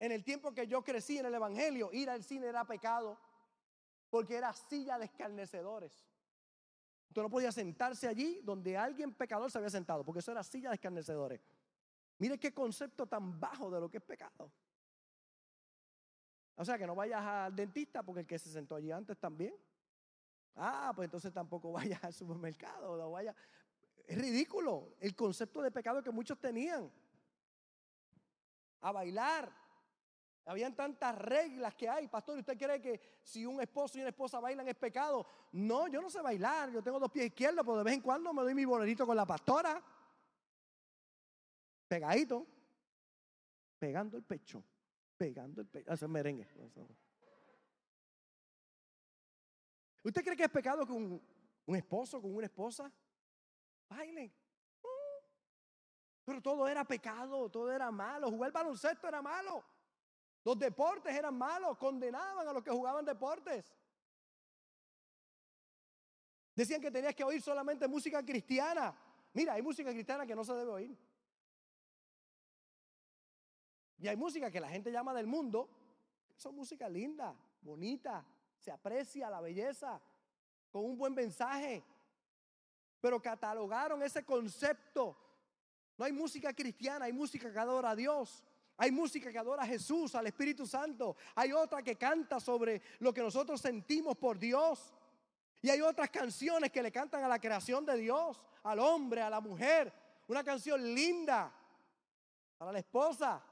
[0.00, 3.16] En el tiempo que yo crecí en el Evangelio, ir al cine era pecado
[4.14, 6.06] porque era silla de escarnecedores.
[7.08, 10.68] Usted no podía sentarse allí donde alguien pecador se había sentado, porque eso era silla
[10.68, 11.40] de escarnecedores.
[12.18, 14.52] Mire qué concepto tan bajo de lo que es pecado.
[16.54, 19.56] O sea, que no vayas al dentista porque el que se sentó allí antes también.
[20.54, 22.96] Ah, pues entonces tampoco vayas al supermercado.
[22.96, 23.34] No vaya.
[24.06, 26.88] Es ridículo el concepto de pecado que muchos tenían.
[28.80, 29.63] A bailar.
[30.46, 32.08] Habían tantas reglas que hay.
[32.08, 35.26] Pastor, ¿usted cree que si un esposo y una esposa bailan es pecado?
[35.52, 36.70] No, yo no sé bailar.
[36.70, 39.16] Yo tengo dos pies izquierdos, pero de vez en cuando me doy mi bolerito con
[39.16, 39.82] la pastora.
[41.88, 42.46] Pegadito.
[43.78, 44.62] Pegando el pecho
[45.16, 45.92] pegando el pecho.
[45.92, 46.46] Eso es merengue.
[50.02, 51.20] ¿Usted cree que es pecado con
[51.66, 52.92] un, esposo, con una esposa?
[53.88, 54.32] Bailen.
[56.24, 58.30] Pero todo era pecado, todo era malo.
[58.30, 59.64] Jugar baloncesto era malo.
[60.44, 63.74] Los deportes eran malos, condenaban a los que jugaban deportes.
[66.54, 68.94] Decían que tenías que oír solamente música cristiana.
[69.32, 70.98] Mira, hay música cristiana que no se debe oír.
[73.98, 75.68] Y hay música que la gente llama del mundo,
[76.36, 78.24] son música linda, bonita,
[78.58, 80.00] se aprecia la belleza,
[80.70, 81.82] con un buen mensaje.
[83.00, 85.16] Pero catalogaron ese concepto.
[85.96, 88.44] No hay música cristiana, hay música que adora a Dios.
[88.76, 91.16] Hay música que adora a Jesús, al Espíritu Santo.
[91.34, 94.92] Hay otra que canta sobre lo que nosotros sentimos por Dios.
[95.62, 99.30] Y hay otras canciones que le cantan a la creación de Dios, al hombre, a
[99.30, 99.92] la mujer.
[100.26, 101.52] Una canción linda
[102.58, 103.42] para la esposa,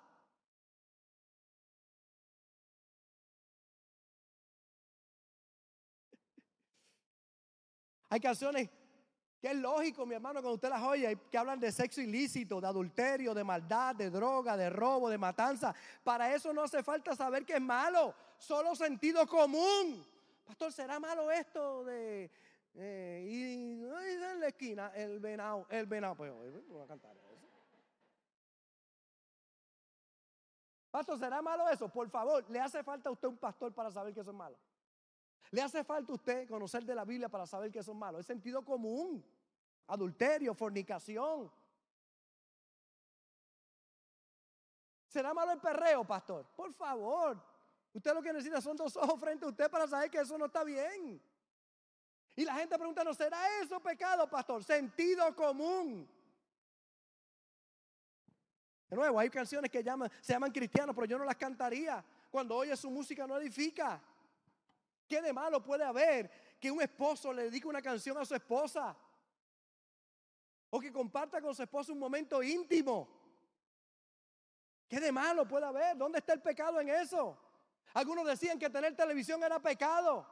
[8.12, 8.68] Hay canciones
[9.42, 12.68] que es lógico, mi hermano, cuando usted las oye, que hablan de sexo ilícito, de
[12.68, 15.74] adulterio, de maldad, de droga, de robo, de matanza.
[16.04, 20.06] Para eso no hace falta saber que es malo, solo sentido común.
[20.46, 22.30] Pastor, ¿será malo esto de...
[22.76, 26.32] Eh, y, en la esquina, el venado, el venado, pues
[26.68, 27.10] voy a cantar.
[30.92, 31.88] Pastor, ¿será malo eso?
[31.88, 34.56] Por favor, ¿le hace falta a usted un pastor para saber que eso es malo?
[35.52, 38.22] ¿Le hace falta a usted conocer de la Biblia para saber que son malos?
[38.22, 39.22] Es sentido común.
[39.86, 41.52] Adulterio, fornicación.
[45.06, 46.46] ¿Será malo el perreo, pastor?
[46.56, 47.38] Por favor.
[47.92, 50.46] Usted lo que necesita son dos ojos frente a usted para saber que eso no
[50.46, 51.20] está bien.
[52.34, 54.64] Y la gente pregunta, ¿no será eso pecado, pastor?
[54.64, 56.08] Sentido común.
[58.88, 62.02] De nuevo, hay canciones que llaman, se llaman cristianos, pero yo no las cantaría.
[62.30, 64.00] Cuando oye su música no edifica.
[65.12, 68.96] ¿Qué de malo puede haber que un esposo le dedique una canción a su esposa?
[70.70, 73.06] O que comparta con su esposa un momento íntimo.
[74.88, 75.98] ¿Qué de malo puede haber?
[75.98, 77.36] ¿Dónde está el pecado en eso?
[77.92, 80.26] Algunos decían que tener televisión era pecado.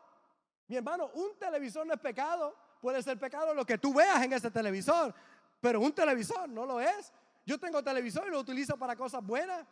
[0.66, 2.57] Mi hermano, un televisor no es pecado.
[2.81, 5.14] Puede ser pecado lo que tú veas en ese televisor,
[5.61, 7.12] pero un televisor no lo es.
[7.45, 9.66] Yo tengo televisor y lo utilizo para cosas buenas.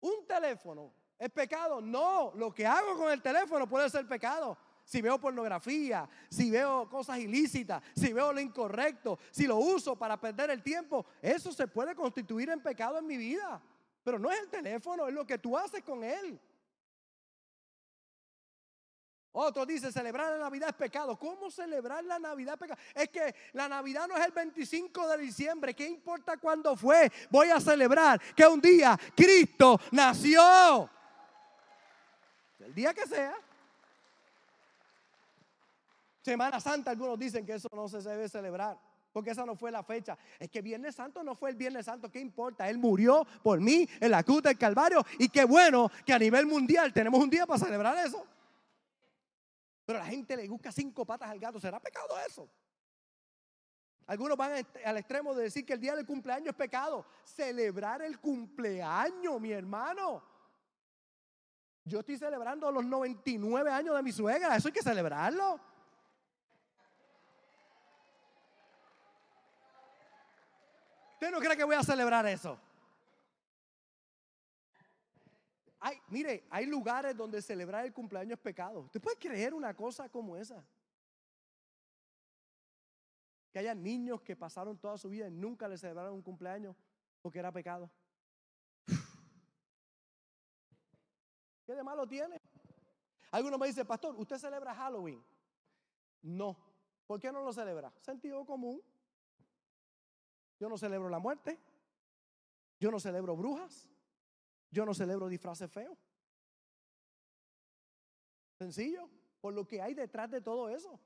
[0.00, 1.80] Un teléfono ¿Es pecado?
[1.80, 4.56] No, lo que hago con el teléfono puede ser pecado.
[4.84, 10.18] Si veo pornografía, si veo cosas ilícitas, si veo lo incorrecto, si lo uso para
[10.18, 13.60] perder el tiempo, eso se puede constituir en pecado en mi vida.
[14.02, 16.40] Pero no es el teléfono, es lo que tú haces con él.
[19.32, 21.18] Otro dice, celebrar la Navidad es pecado.
[21.18, 22.80] ¿Cómo celebrar la Navidad es pecado?
[22.94, 25.74] Es que la Navidad no es el 25 de diciembre.
[25.74, 27.12] ¿Qué importa cuándo fue?
[27.28, 30.88] Voy a celebrar que un día Cristo nació.
[32.60, 33.34] El día que sea.
[36.22, 38.78] Semana Santa, algunos dicen que eso no se debe celebrar.
[39.12, 40.18] Porque esa no fue la fecha.
[40.38, 42.10] Es que Viernes Santo no fue el Viernes Santo.
[42.10, 42.68] ¿Qué importa?
[42.68, 45.04] Él murió por mí en la cruz del Calvario.
[45.18, 48.24] Y qué bueno que a nivel mundial tenemos un día para celebrar eso.
[49.86, 51.58] Pero la gente le busca cinco patas al gato.
[51.58, 52.48] ¿Será pecado eso?
[54.06, 57.06] Algunos van al extremo de decir que el día del cumpleaños es pecado.
[57.24, 60.22] Celebrar el cumpleaños, mi hermano.
[61.88, 64.54] Yo estoy celebrando los 99 años de mi suegra.
[64.54, 65.58] Eso hay que celebrarlo.
[71.14, 72.60] ¿Usted no cree que voy a celebrar eso?
[75.80, 78.80] Hay, mire, hay lugares donde celebrar el cumpleaños es pecado.
[78.80, 80.64] ¿Usted puede creer una cosa como esa?
[83.50, 86.76] Que haya niños que pasaron toda su vida y nunca le celebraron un cumpleaños
[87.22, 87.90] porque era pecado.
[91.68, 92.40] ¿Qué de malo tiene?
[93.30, 95.22] Algunos me dicen, pastor, ¿usted celebra Halloween?
[96.22, 96.56] No.
[97.06, 97.92] ¿Por qué no lo celebra?
[98.00, 98.82] Sentido común.
[100.58, 101.60] Yo no celebro la muerte.
[102.80, 103.86] Yo no celebro brujas.
[104.70, 105.98] Yo no celebro disfraces feos.
[108.56, 109.10] Sencillo.
[109.42, 110.98] Por lo que hay detrás de todo eso.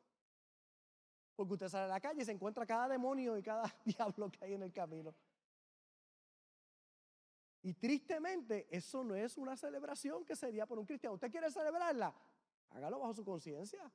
[1.35, 4.45] Porque usted sale a la calle y se encuentra cada demonio y cada diablo que
[4.45, 5.13] hay en el camino.
[7.63, 11.15] Y tristemente, eso no es una celebración que sería por un cristiano.
[11.15, 12.15] ¿Usted quiere celebrarla?
[12.71, 13.91] Hágalo bajo su conciencia.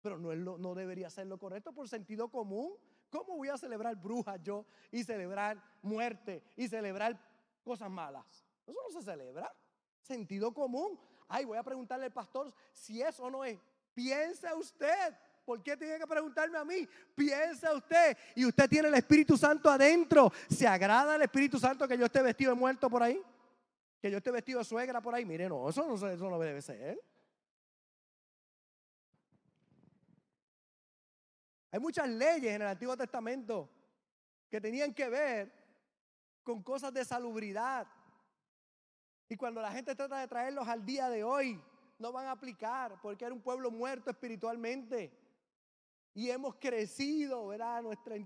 [0.00, 2.72] Pero no, no debería ser lo correcto por sentido común.
[3.10, 7.20] ¿Cómo voy a celebrar brujas yo y celebrar muerte y celebrar
[7.64, 8.46] cosas malas?
[8.66, 9.52] Eso no se celebra.
[10.00, 10.98] Sentido común.
[11.26, 13.58] Ay, voy a preguntarle al pastor si es o no es.
[13.92, 15.16] Piense usted.
[15.44, 16.88] ¿Por qué tiene que preguntarme a mí?
[17.14, 18.16] Piensa usted.
[18.34, 20.32] Y usted tiene el Espíritu Santo adentro.
[20.48, 23.20] ¿Se agrada el Espíritu Santo que yo esté vestido de muerto por ahí?
[24.00, 25.24] Que yo esté vestido de suegra por ahí.
[25.24, 27.00] Mire, no, eso no, eso no debe ser.
[31.72, 33.70] Hay muchas leyes en el Antiguo Testamento
[34.48, 35.52] que tenían que ver
[36.42, 37.86] con cosas de salubridad.
[39.28, 41.62] Y cuando la gente trata de traerlos al día de hoy,
[41.98, 45.12] no van a aplicar porque era un pueblo muerto espiritualmente.
[46.14, 47.82] Y hemos crecido, ¿verdad?
[47.82, 48.16] Nuestra,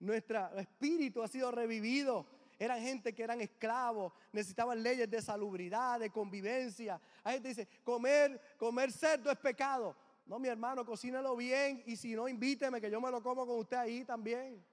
[0.00, 2.26] nuestro espíritu ha sido revivido.
[2.58, 6.98] Eran gente que eran esclavos, necesitaban leyes de salubridad, de convivencia.
[7.22, 9.94] Hay gente que dice, comer, comer cerdo es pecado.
[10.24, 13.58] No, mi hermano, cocínalo bien y si no, invíteme que yo me lo como con
[13.58, 14.64] usted ahí también.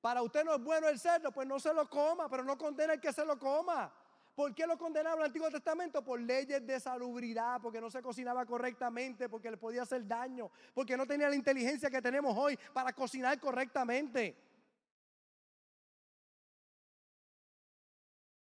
[0.00, 2.92] Para usted no es bueno el cerdo, pues no se lo coma, pero no condena
[2.92, 3.92] el que se lo coma.
[4.38, 6.04] ¿Por qué lo condenaron el Antiguo Testamento?
[6.04, 10.96] Por leyes de salubridad, porque no se cocinaba correctamente, porque le podía hacer daño, porque
[10.96, 14.36] no tenía la inteligencia que tenemos hoy para cocinar correctamente.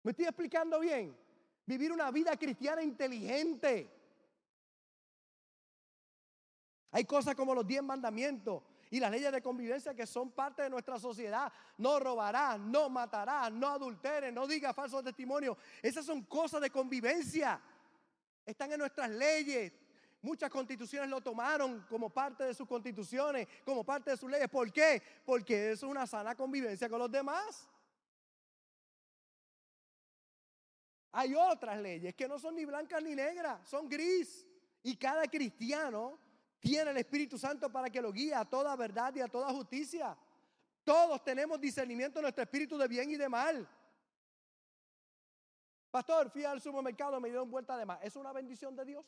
[0.04, 1.18] ¿Me estoy explicando bien?
[1.66, 3.90] Vivir una vida cristiana inteligente.
[6.92, 10.68] Hay cosas como los diez mandamientos y las leyes de convivencia que son parte de
[10.68, 11.50] nuestra sociedad.
[11.78, 15.56] No robarás, no matarás, no adulteres, no digas falsos testimonios.
[15.80, 17.58] Esas son cosas de convivencia.
[18.44, 19.72] Están en nuestras leyes.
[20.20, 24.50] Muchas constituciones lo tomaron como parte de sus constituciones, como parte de sus leyes.
[24.50, 25.02] ¿Por qué?
[25.24, 27.66] Porque eso es una sana convivencia con los demás.
[31.12, 34.46] Hay otras leyes que no son ni blancas ni negras, son gris.
[34.82, 36.18] Y cada cristiano
[36.62, 40.16] tiene el Espíritu Santo para que lo guíe a toda verdad y a toda justicia.
[40.84, 43.68] Todos tenemos discernimiento en nuestro espíritu de bien y de mal.
[45.90, 47.98] Pastor, fui al supermercado, me dieron vuelta de más.
[48.00, 49.04] ¿Es una bendición de Dios?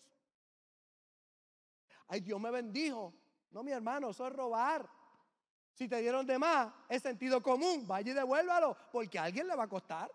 [2.09, 3.15] Ay, Dios me bendijo.
[3.53, 4.91] No, mi hermano, eso es robar.
[5.75, 7.87] Si te dieron de más, es sentido común.
[7.87, 10.11] Vaya y devuélvalo, porque a alguien le va a costar.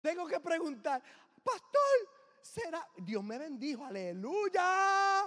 [0.00, 1.02] Tengo que preguntar,
[1.44, 2.86] pastor, será.
[2.96, 5.24] Dios me bendijo, aleluya.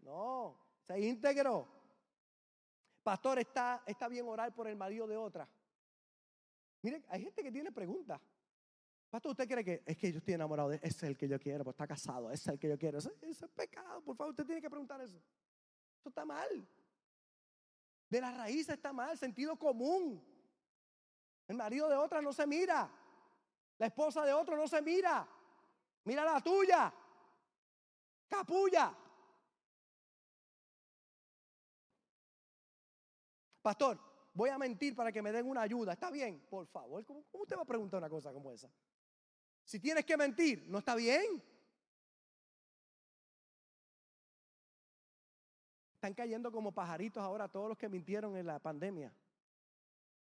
[0.00, 1.68] No, se íntegro.
[3.02, 5.48] Pastor, ¿está, está bien orar por el marido de otra.
[6.82, 8.20] Miren, hay gente que tiene preguntas.
[9.10, 11.40] Pastor, ¿usted cree que es que yo estoy enamorado de ese es el que yo
[11.40, 12.98] quiero, pues está casado, ese es el que yo quiero?
[12.98, 15.16] Eso, es pecado, por favor, usted tiene que preguntar eso.
[15.98, 16.68] Eso está mal.
[18.10, 20.22] De la raíz está mal, sentido común.
[21.46, 22.90] El marido de otra no se mira.
[23.78, 25.26] La esposa de otro no se mira.
[26.08, 26.90] Mira la tuya.
[28.30, 28.96] Capulla.
[33.60, 33.98] Pastor,
[34.32, 35.92] voy a mentir para que me den una ayuda.
[35.92, 36.40] ¿Está bien?
[36.48, 38.70] Por favor, ¿cómo, usted va a preguntar una cosa como esa?
[39.64, 41.42] Si tienes que mentir, ¿no está bien?
[45.92, 49.12] Están cayendo como pajaritos ahora todos los que mintieron en la pandemia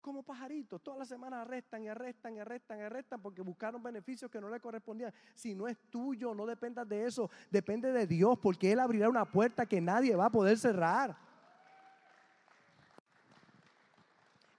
[0.05, 0.83] como pajaritos.
[0.83, 4.59] Todas las semanas arrestan y arrestan y arrestan arrestan porque buscaron beneficios que no le
[4.59, 5.11] correspondían.
[5.33, 7.31] Si no es tuyo, no dependas de eso.
[7.49, 11.17] Depende de Dios porque Él abrirá una puerta que nadie va a poder cerrar.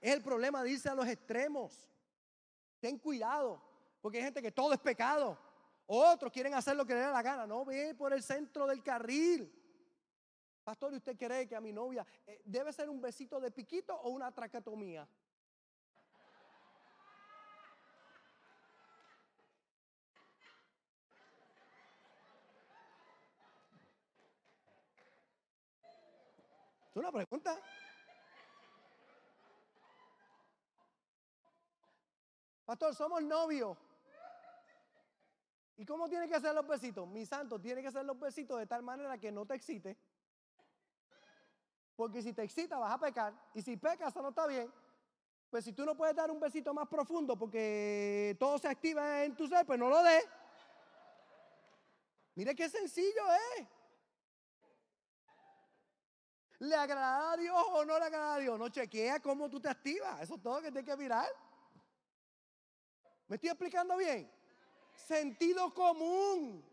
[0.01, 1.89] Es el problema, dice a los extremos.
[2.81, 3.61] Ten cuidado
[4.01, 5.37] porque hay gente que todo es pecado.
[5.85, 7.47] Otros quieren hacer lo que le da la gana.
[7.47, 9.49] No ve por el centro del carril.
[10.65, 13.95] Pastor, ¿y usted cree que a mi novia eh, debe ser un besito de piquito
[13.95, 15.07] o una tracatomía?
[26.99, 27.57] Una pregunta?
[32.65, 33.77] Pastor, somos novios.
[35.77, 37.07] ¿Y cómo tiene que ser los besitos?
[37.07, 39.95] Mi santo, tiene que ser los besitos de tal manera que no te excite.
[41.95, 43.33] Porque si te excita vas a pecar.
[43.53, 44.71] Y si pecas, eso no está bien.
[45.49, 49.35] Pues si tú no puedes dar un besito más profundo porque todo se activa en
[49.35, 50.27] tu ser, pues no lo des.
[52.35, 53.23] Mire qué sencillo
[53.57, 53.67] es.
[56.59, 58.57] ¿Le agrada a Dios o no le agrada a Dios?
[58.57, 60.21] No chequea cómo tú te activas.
[60.21, 61.27] Eso es todo que tienes que mirar.
[63.27, 64.31] ¿Me estoy explicando bien?
[64.95, 66.65] Sentido común.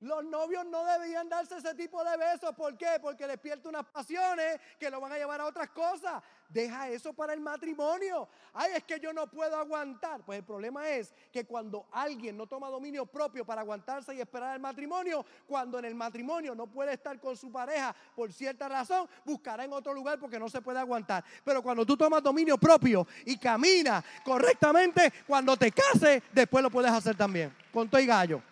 [0.00, 2.54] Los novios no deberían darse ese tipo de besos.
[2.54, 2.98] ¿Por qué?
[3.02, 6.22] Porque despierta unas pasiones que lo van a llevar a otras cosas.
[6.48, 8.28] Deja eso para el matrimonio.
[8.54, 10.24] Ay, es que yo no puedo aguantar.
[10.24, 14.54] Pues el problema es que cuando alguien no toma dominio propio para aguantarse y esperar
[14.54, 19.08] el matrimonio, cuando en el matrimonio no puede estar con su pareja por cierta razón,
[19.24, 21.24] buscará en otro lugar porque no se puede aguantar.
[21.44, 26.92] Pero cuando tú tomas dominio propio y caminas correctamente, cuando te cases, después lo puedes
[26.92, 27.54] hacer también.
[27.72, 28.42] Con y gallo.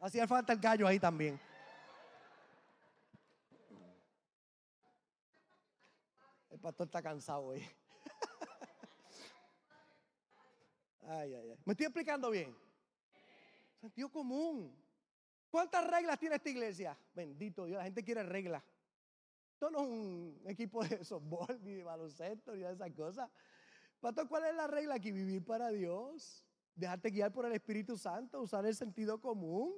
[0.00, 1.40] Hacía falta el gallo ahí también.
[6.50, 7.60] El pastor está cansado hoy.
[11.10, 11.58] Ay, ay, ay.
[11.64, 12.54] ¿Me estoy explicando bien?
[13.80, 14.76] Sentido común.
[15.50, 16.98] ¿Cuántas reglas tiene esta iglesia?
[17.14, 18.62] Bendito Dios, la gente quiere reglas.
[19.54, 23.30] Esto no es un equipo de softball, ni de baloncesto, ni de esas cosas.
[24.00, 25.10] Pastor, ¿cuál es la regla aquí?
[25.10, 26.44] Vivir para Dios.
[26.74, 29.74] Dejarte guiar por el Espíritu Santo, usar el sentido común.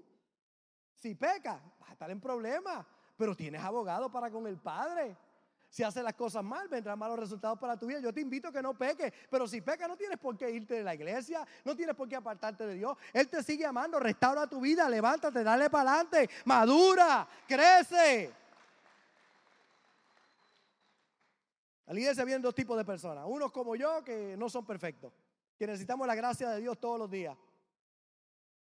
[1.01, 2.85] Si pecas, vas a estar en problemas,
[3.17, 5.17] pero tienes abogado para con el Padre.
[5.71, 8.01] Si haces las cosas mal, vendrán malos resultados para tu vida.
[8.01, 10.75] Yo te invito a que no peques, pero si pecas no tienes por qué irte
[10.75, 12.99] de la iglesia, no tienes por qué apartarte de Dios.
[13.15, 18.35] Él te sigue amando, restaura tu vida, levántate, dale para adelante, madura, crece.
[21.87, 23.25] La iglesia vienen dos tipos de personas.
[23.27, 25.15] Unos como yo que no son perfectos,
[25.57, 27.35] que necesitamos la gracia de Dios todos los días.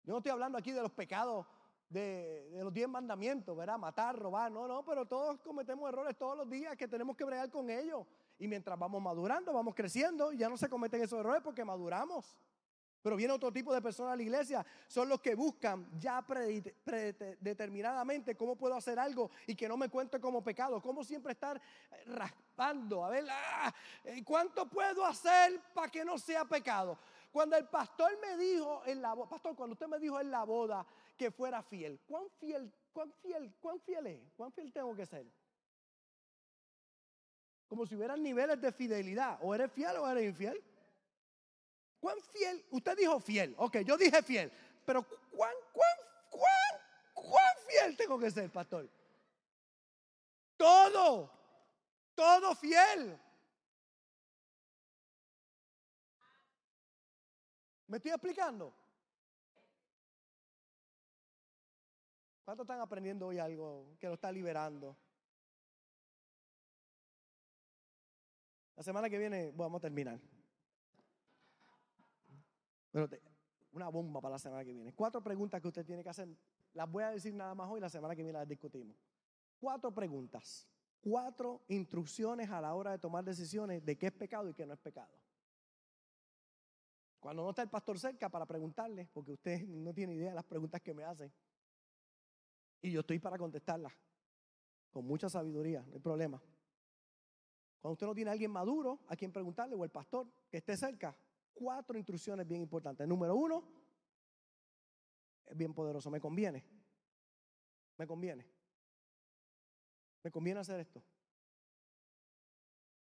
[0.03, 1.45] Yo no estoy hablando aquí de los pecados
[1.93, 3.77] de, los diez mandamientos, ¿verdad?
[3.77, 7.49] Matar, robar, no, no, pero todos cometemos errores todos los días que tenemos que bregar
[7.51, 8.05] con ellos.
[8.39, 12.35] Y mientras vamos madurando, vamos creciendo, ya no se cometen esos errores porque maduramos.
[13.03, 18.35] Pero viene otro tipo de personas a la iglesia, son los que buscan ya predeterminadamente
[18.35, 21.61] cómo puedo hacer algo y que no me cuente como pecado, cómo siempre estar
[22.05, 23.73] raspando, a ver, ah,
[24.23, 26.97] ¿cuánto puedo hacer para que no sea pecado?
[27.29, 30.85] Cuando el pastor me dijo en la pastor, cuando usted me dijo en la boda
[31.17, 34.19] que fuera fiel, ¿cuán fiel, cuán fiel, cuán fiel es?
[34.35, 35.25] ¿Cuán fiel tengo que ser?
[37.67, 39.39] Como si hubieran niveles de fidelidad.
[39.41, 40.63] O eres fiel o eres infiel.
[41.99, 42.63] ¿Cuán fiel?
[42.69, 43.55] Usted dijo fiel.
[43.57, 44.51] Ok, yo dije fiel.
[44.85, 45.97] Pero ¿cuán, cuán,
[46.29, 46.81] cuán,
[47.13, 48.89] cuán fiel tengo que ser, pastor?
[50.57, 51.31] Todo.
[52.13, 53.19] Todo fiel.
[57.87, 58.73] ¿Me estoy explicando?
[62.43, 64.97] ¿Cuántos están aprendiendo hoy algo que lo está liberando?
[68.75, 70.19] La semana que viene vamos a terminar.
[73.71, 74.93] Una bomba para la semana que viene.
[74.93, 76.27] Cuatro preguntas que usted tiene que hacer.
[76.73, 78.97] Las voy a decir nada más hoy, la semana que viene las discutimos.
[79.59, 80.67] Cuatro preguntas.
[80.99, 84.73] Cuatro instrucciones a la hora de tomar decisiones de qué es pecado y qué no
[84.73, 85.13] es pecado.
[87.19, 90.43] Cuando no está el pastor cerca para preguntarle, porque usted no tiene idea de las
[90.43, 91.31] preguntas que me hace.
[92.83, 93.93] Y yo estoy para contestarlas.
[94.91, 96.39] Con mucha sabiduría, no hay problema.
[97.79, 100.77] Cuando usted no tiene a alguien maduro a quien preguntarle, o el pastor que esté
[100.77, 101.17] cerca,
[101.53, 103.07] cuatro instrucciones bien importantes.
[103.07, 103.63] Número uno,
[105.45, 106.63] es bien poderoso, me conviene.
[107.97, 108.45] Me conviene.
[110.21, 111.01] Me conviene hacer esto.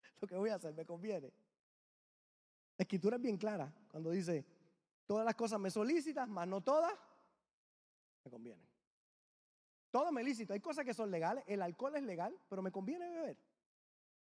[0.20, 1.32] Lo que voy a hacer, me conviene.
[2.78, 4.46] La escritura es bien clara cuando dice,
[5.06, 6.92] todas las cosas me solicitas, mas no todas
[8.24, 8.71] me convienen.
[9.92, 10.54] Todo me lícito.
[10.54, 11.44] Hay cosas que son legales.
[11.46, 13.36] El alcohol es legal, pero me conviene beber.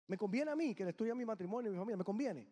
[0.05, 1.95] Me conviene a mí que estudia mi matrimonio y mi familia.
[1.95, 2.45] Me conviene.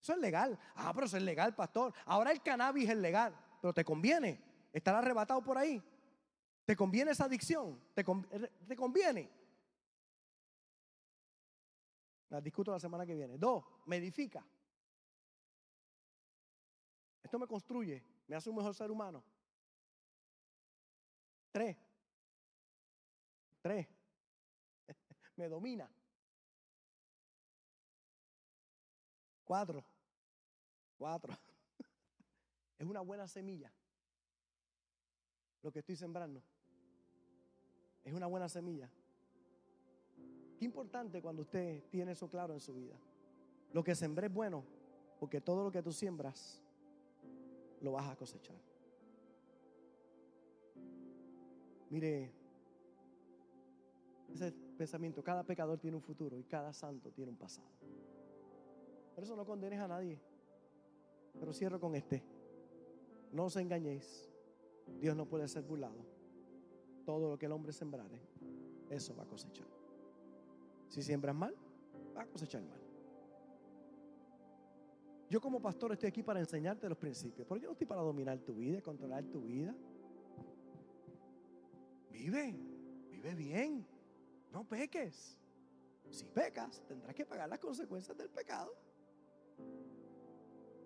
[0.00, 0.56] Eso es legal.
[0.76, 1.92] Ah, pero eso es legal, pastor.
[2.04, 4.40] Ahora el cannabis es legal, pero te conviene
[4.72, 5.82] estar arrebatado por ahí.
[6.64, 7.82] ¿Te conviene esa adicción?
[7.92, 8.04] ¿Te,
[8.68, 9.28] te conviene?
[12.28, 13.36] La discuto la semana que viene.
[13.36, 14.46] Dos, me edifica.
[17.20, 19.24] Esto me construye, me hace un mejor ser humano.
[21.50, 21.76] Tres.
[23.64, 23.86] Tres.
[25.36, 25.90] me domina.
[29.42, 29.82] Cuatro.
[30.98, 31.32] Cuatro.
[32.78, 33.72] es una buena semilla.
[35.62, 36.42] Lo que estoy sembrando.
[38.04, 38.90] Es una buena semilla.
[40.58, 42.98] Qué importante cuando usted tiene eso claro en su vida.
[43.72, 44.62] Lo que sembré es bueno
[45.18, 46.62] Porque todo lo que tú siembras,
[47.80, 48.60] lo vas a cosechar.
[51.88, 52.43] Mire,
[54.34, 57.68] ese pensamiento, cada pecador tiene un futuro y cada santo tiene un pasado.
[59.14, 60.20] Por eso no condenes a nadie.
[61.38, 62.22] Pero cierro con este.
[63.32, 64.30] No os engañéis.
[65.00, 66.04] Dios no puede ser burlado.
[67.04, 68.20] Todo lo que el hombre sembrare,
[68.90, 69.66] eso va a cosechar.
[70.88, 71.54] Si siembras mal,
[72.16, 72.80] va a cosechar mal.
[75.28, 78.38] Yo como pastor estoy aquí para enseñarte los principios, pero yo no estoy para dominar
[78.40, 79.74] tu vida, controlar tu vida.
[82.10, 82.54] Vive,
[83.10, 83.86] vive bien,
[84.54, 85.36] no peques.
[86.08, 88.72] Si pecas, tendrás que pagar las consecuencias del pecado.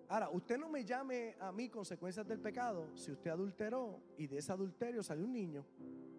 [0.07, 4.39] Ahora, usted no me llame a mí consecuencias del pecado si usted adulteró y de
[4.39, 5.63] ese adulterio salió un niño.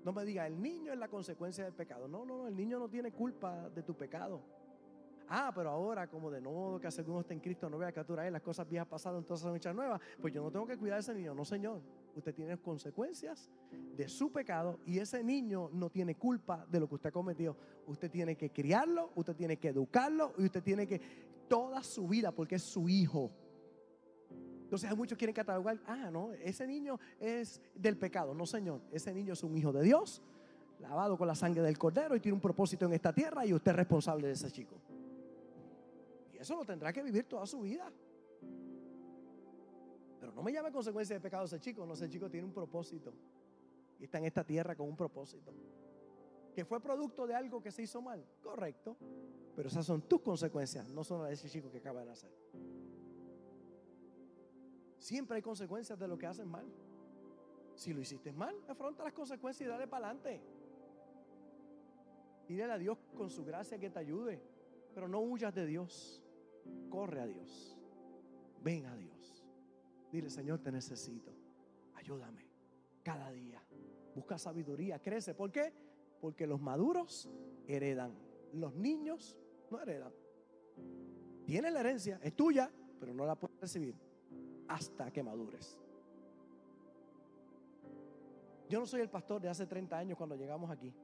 [0.04, 2.06] No me diga, el niño es la consecuencia del pecado.
[2.06, 4.40] No, no, no, el niño no tiene culpa de tu pecado.
[5.28, 7.90] Ah, pero ahora, como de nuevo que hace que uno esté en Cristo, no vea
[7.90, 10.00] que tú las cosas viejas pasaron, entonces son hechas nuevas.
[10.20, 11.34] Pues yo no tengo que cuidar a ese niño.
[11.34, 11.80] No, Señor.
[12.14, 13.50] Usted tiene consecuencias
[13.96, 17.56] de su pecado y ese niño no tiene culpa de lo que usted cometió.
[17.86, 21.00] Usted tiene que criarlo, usted tiene que educarlo y usted tiene que
[21.48, 23.30] toda su vida, porque es su hijo.
[24.62, 28.34] Entonces hay muchos quieren catalogar, ah, no, ese niño es del pecado.
[28.34, 30.22] No, Señor, ese niño es un hijo de Dios,
[30.78, 33.72] lavado con la sangre del cordero y tiene un propósito en esta tierra y usted
[33.72, 34.76] es responsable de ese chico.
[36.32, 37.90] Y eso lo tendrá que vivir toda su vida.
[40.20, 43.12] Pero no me llame consecuencia de pecado ese chico, no, ese chico tiene un propósito
[43.98, 45.52] y está en esta tierra con un propósito.
[46.54, 48.96] Que fue producto de algo que se hizo mal, correcto.
[49.54, 52.30] Pero esas son tus consecuencias, no son las de ese chico que acaba de nacer.
[54.98, 56.66] Siempre hay consecuencias de lo que hacen mal.
[57.74, 60.40] Si lo hiciste mal, afronta las consecuencias y dale para adelante.
[62.46, 64.42] Pídele a Dios con su gracia que te ayude.
[64.94, 66.22] Pero no huyas de Dios.
[66.90, 67.78] Corre a Dios.
[68.62, 69.19] Ven a Dios.
[70.10, 71.32] Dile, Señor, te necesito.
[71.94, 72.46] Ayúdame.
[73.02, 73.62] Cada día.
[74.14, 74.98] Busca sabiduría.
[75.00, 75.34] Crece.
[75.34, 75.72] ¿Por qué?
[76.20, 77.28] Porque los maduros
[77.66, 78.12] heredan.
[78.52, 79.36] Los niños
[79.70, 80.12] no heredan.
[81.46, 82.20] Tienen la herencia.
[82.22, 83.94] Es tuya, pero no la puedes recibir
[84.68, 85.78] hasta que madures.
[88.68, 90.94] Yo no soy el pastor de hace 30 años cuando llegamos aquí.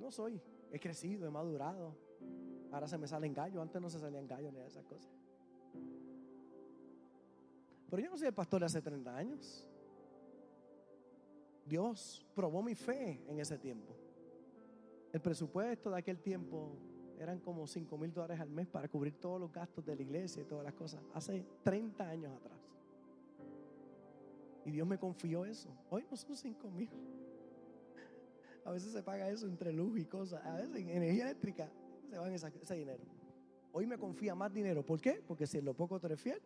[0.00, 0.40] No soy.
[0.72, 1.94] He crecido, he madurado.
[2.72, 3.62] Ahora se me salen gallos.
[3.62, 5.12] Antes no se salían gallos ni esas cosas.
[7.92, 9.68] Pero yo no soy el pastor hace 30 años.
[11.66, 13.94] Dios probó mi fe en ese tiempo.
[15.12, 16.74] El presupuesto de aquel tiempo
[17.18, 20.40] eran como 5 mil dólares al mes para cubrir todos los gastos de la iglesia
[20.40, 21.02] y todas las cosas.
[21.12, 22.58] Hace 30 años atrás.
[24.64, 25.68] Y Dios me confió eso.
[25.90, 26.88] Hoy no son 5 mil.
[28.64, 30.42] A veces se paga eso entre luz y cosas.
[30.46, 31.70] A veces en energía eléctrica
[32.08, 33.04] se van ese, dinero.
[33.70, 34.82] Hoy me confía más dinero.
[34.82, 35.22] ¿Por qué?
[35.28, 36.40] Porque si en lo poco tú eres fiel,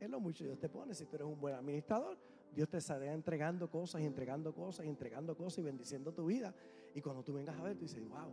[0.00, 0.94] en lo mucho Dios te pone.
[0.94, 2.18] Si tú eres un buen administrador,
[2.54, 6.54] Dios te estará entregando cosas y entregando cosas y entregando cosas y bendiciendo tu vida.
[6.94, 8.32] Y cuando tú vengas a ver, tú dices, wow,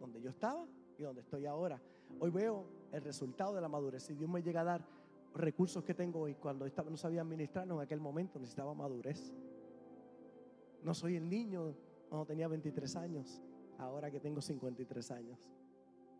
[0.00, 0.66] donde yo estaba,
[0.98, 1.80] y donde estoy ahora.
[2.20, 4.02] Hoy veo el resultado de la madurez.
[4.02, 4.84] Si Dios me llega a dar
[5.34, 9.32] recursos que tengo hoy, cuando no sabía administrarnos en aquel momento, necesitaba madurez.
[10.82, 11.74] No soy el niño
[12.08, 13.42] cuando tenía 23 años,
[13.78, 15.50] ahora que tengo 53 años.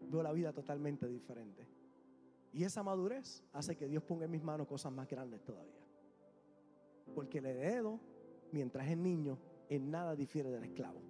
[0.00, 1.66] Veo la vida totalmente diferente.
[2.52, 5.80] Y esa madurez hace que Dios ponga en mis manos cosas más grandes todavía.
[7.14, 7.98] Porque el heredo,
[8.52, 9.38] mientras es niño,
[9.68, 11.00] en nada difiere del esclavo.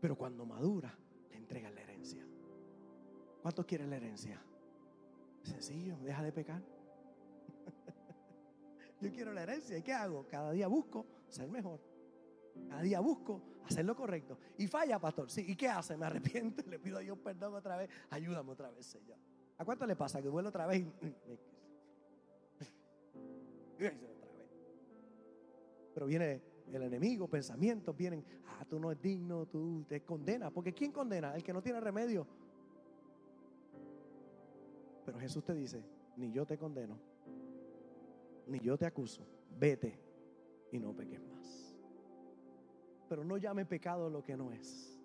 [0.00, 0.94] Pero cuando madura,
[1.30, 2.26] le entrega la herencia.
[3.40, 4.42] ¿Cuántos quieren la herencia?
[5.42, 6.60] Sencillo, deja de pecar.
[9.00, 9.78] Yo quiero la herencia.
[9.78, 10.26] ¿Y qué hago?
[10.28, 11.80] Cada día busco ser mejor.
[12.68, 14.38] Cada día busco hacer lo correcto.
[14.58, 15.30] Y falla, pastor.
[15.30, 15.44] Sí.
[15.46, 15.96] ¿Y qué hace?
[15.96, 17.90] Me arrepiento le pido a Dios perdón otra vez.
[18.10, 19.18] Ayúdame otra vez, Señor.
[19.58, 20.20] ¿A cuánto le pasa?
[20.20, 20.84] Que vuelve otra vez
[25.94, 26.42] Pero viene
[26.72, 30.52] el enemigo, pensamientos, vienen, ah, tú no es digno, tú te condenas.
[30.52, 31.34] Porque ¿quién condena?
[31.34, 32.26] El que no tiene remedio.
[35.04, 35.82] Pero Jesús te dice,
[36.16, 36.98] ni yo te condeno,
[38.48, 39.22] ni yo te acuso,
[39.58, 39.98] vete
[40.72, 41.76] y no peques más.
[43.08, 44.95] Pero no llame pecado lo que no es.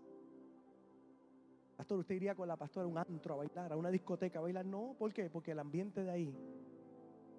[1.82, 4.44] Pastor, usted iría con la pastora a un antro a bailar, a una discoteca a
[4.44, 4.64] bailar.
[4.64, 5.32] No, ¿por qué?
[5.32, 6.38] Porque el ambiente de ahí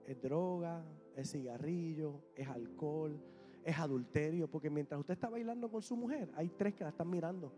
[0.04, 0.82] es droga,
[1.14, 3.16] es cigarrillo, es alcohol,
[3.62, 4.50] es adulterio.
[4.50, 7.52] Porque mientras usted está bailando con su mujer, hay tres que la están mirando.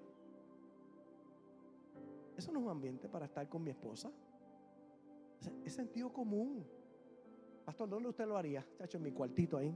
[2.37, 4.12] Eso no es un ambiente para estar con mi esposa.
[5.64, 6.66] Es sentido común.
[7.64, 8.62] Pastor, ¿dónde usted lo haría?
[8.76, 9.74] Chacho, en mi cuartito ahí.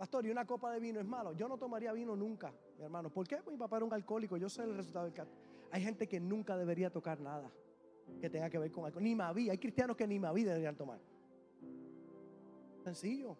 [0.00, 1.34] Pastor, ¿y una copa de vino es malo?
[1.34, 3.10] Yo no tomaría vino nunca, mi hermano.
[3.10, 3.36] ¿Por qué?
[3.36, 4.38] Pues mi papá era un alcohólico.
[4.38, 5.12] Yo sé el resultado del
[5.70, 7.52] Hay gente que nunca debería tocar nada
[8.18, 9.02] que tenga que ver con alcohol.
[9.02, 10.98] Ni Maví, hay cristianos que ni Maví deberían tomar.
[12.82, 13.36] Sencillo.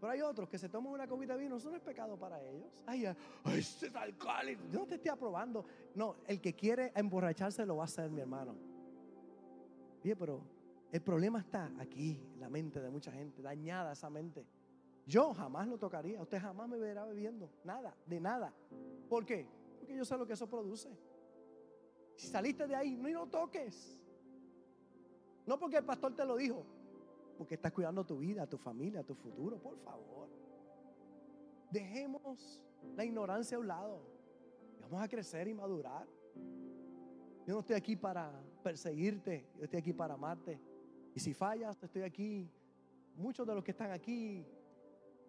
[0.00, 2.42] Pero hay otros que se toman una copita de vino, eso no es pecado para
[2.42, 2.70] ellos.
[2.86, 3.14] Ay, ay,
[3.58, 4.62] ese es alcohólico.
[4.70, 5.66] Yo no te estoy aprobando.
[5.94, 8.54] No, el que quiere emborracharse lo va a hacer, mi hermano.
[10.02, 10.40] Bien, pero
[10.90, 14.46] el problema está aquí, en la mente de mucha gente, dañada esa mente.
[15.06, 18.52] Yo jamás lo tocaría, usted jamás me verá bebiendo, nada, de nada.
[19.08, 19.46] ¿Por qué?
[19.78, 20.88] Porque yo sé lo que eso produce.
[22.14, 23.98] Si saliste de ahí, no y no toques.
[25.46, 26.64] No porque el pastor te lo dijo,
[27.36, 30.28] porque estás cuidando tu vida, tu familia, tu futuro, por favor.
[31.70, 34.00] Dejemos la ignorancia a un lado.
[34.82, 36.06] Vamos a crecer y madurar.
[37.46, 38.30] Yo no estoy aquí para
[38.62, 40.60] perseguirte, yo estoy aquí para amarte.
[41.14, 42.48] Y si fallas, estoy aquí.
[43.16, 44.46] Muchos de los que están aquí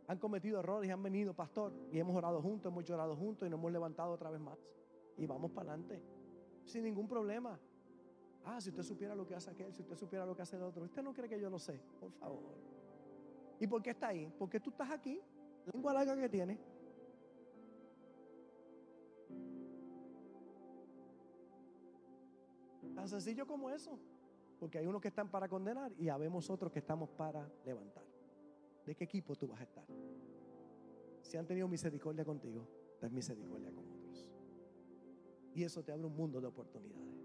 [0.07, 3.49] han cometido errores y han venido, pastor, y hemos orado juntos, hemos llorado juntos y
[3.49, 4.57] nos hemos levantado otra vez más.
[5.17, 6.01] Y vamos para adelante,
[6.65, 7.59] sin ningún problema.
[8.45, 10.63] Ah, si usted supiera lo que hace aquel, si usted supiera lo que hace el
[10.63, 10.83] otro.
[10.83, 12.41] Usted no cree que yo lo sé, por favor.
[13.59, 14.31] ¿Y por qué está ahí?
[14.37, 15.21] Porque tú estás aquí,
[15.71, 16.59] lengua larga que tiene.
[22.93, 23.97] Tan sencillo como eso.
[24.59, 28.12] Porque hay unos que están para condenar y habemos otros que estamos para levantar.
[28.85, 29.85] ¿De qué equipo tú vas a estar?
[31.21, 32.67] Si han tenido misericordia contigo,
[32.99, 34.31] ten misericordia con otros.
[35.55, 37.22] Y eso te abre un mundo de oportunidades.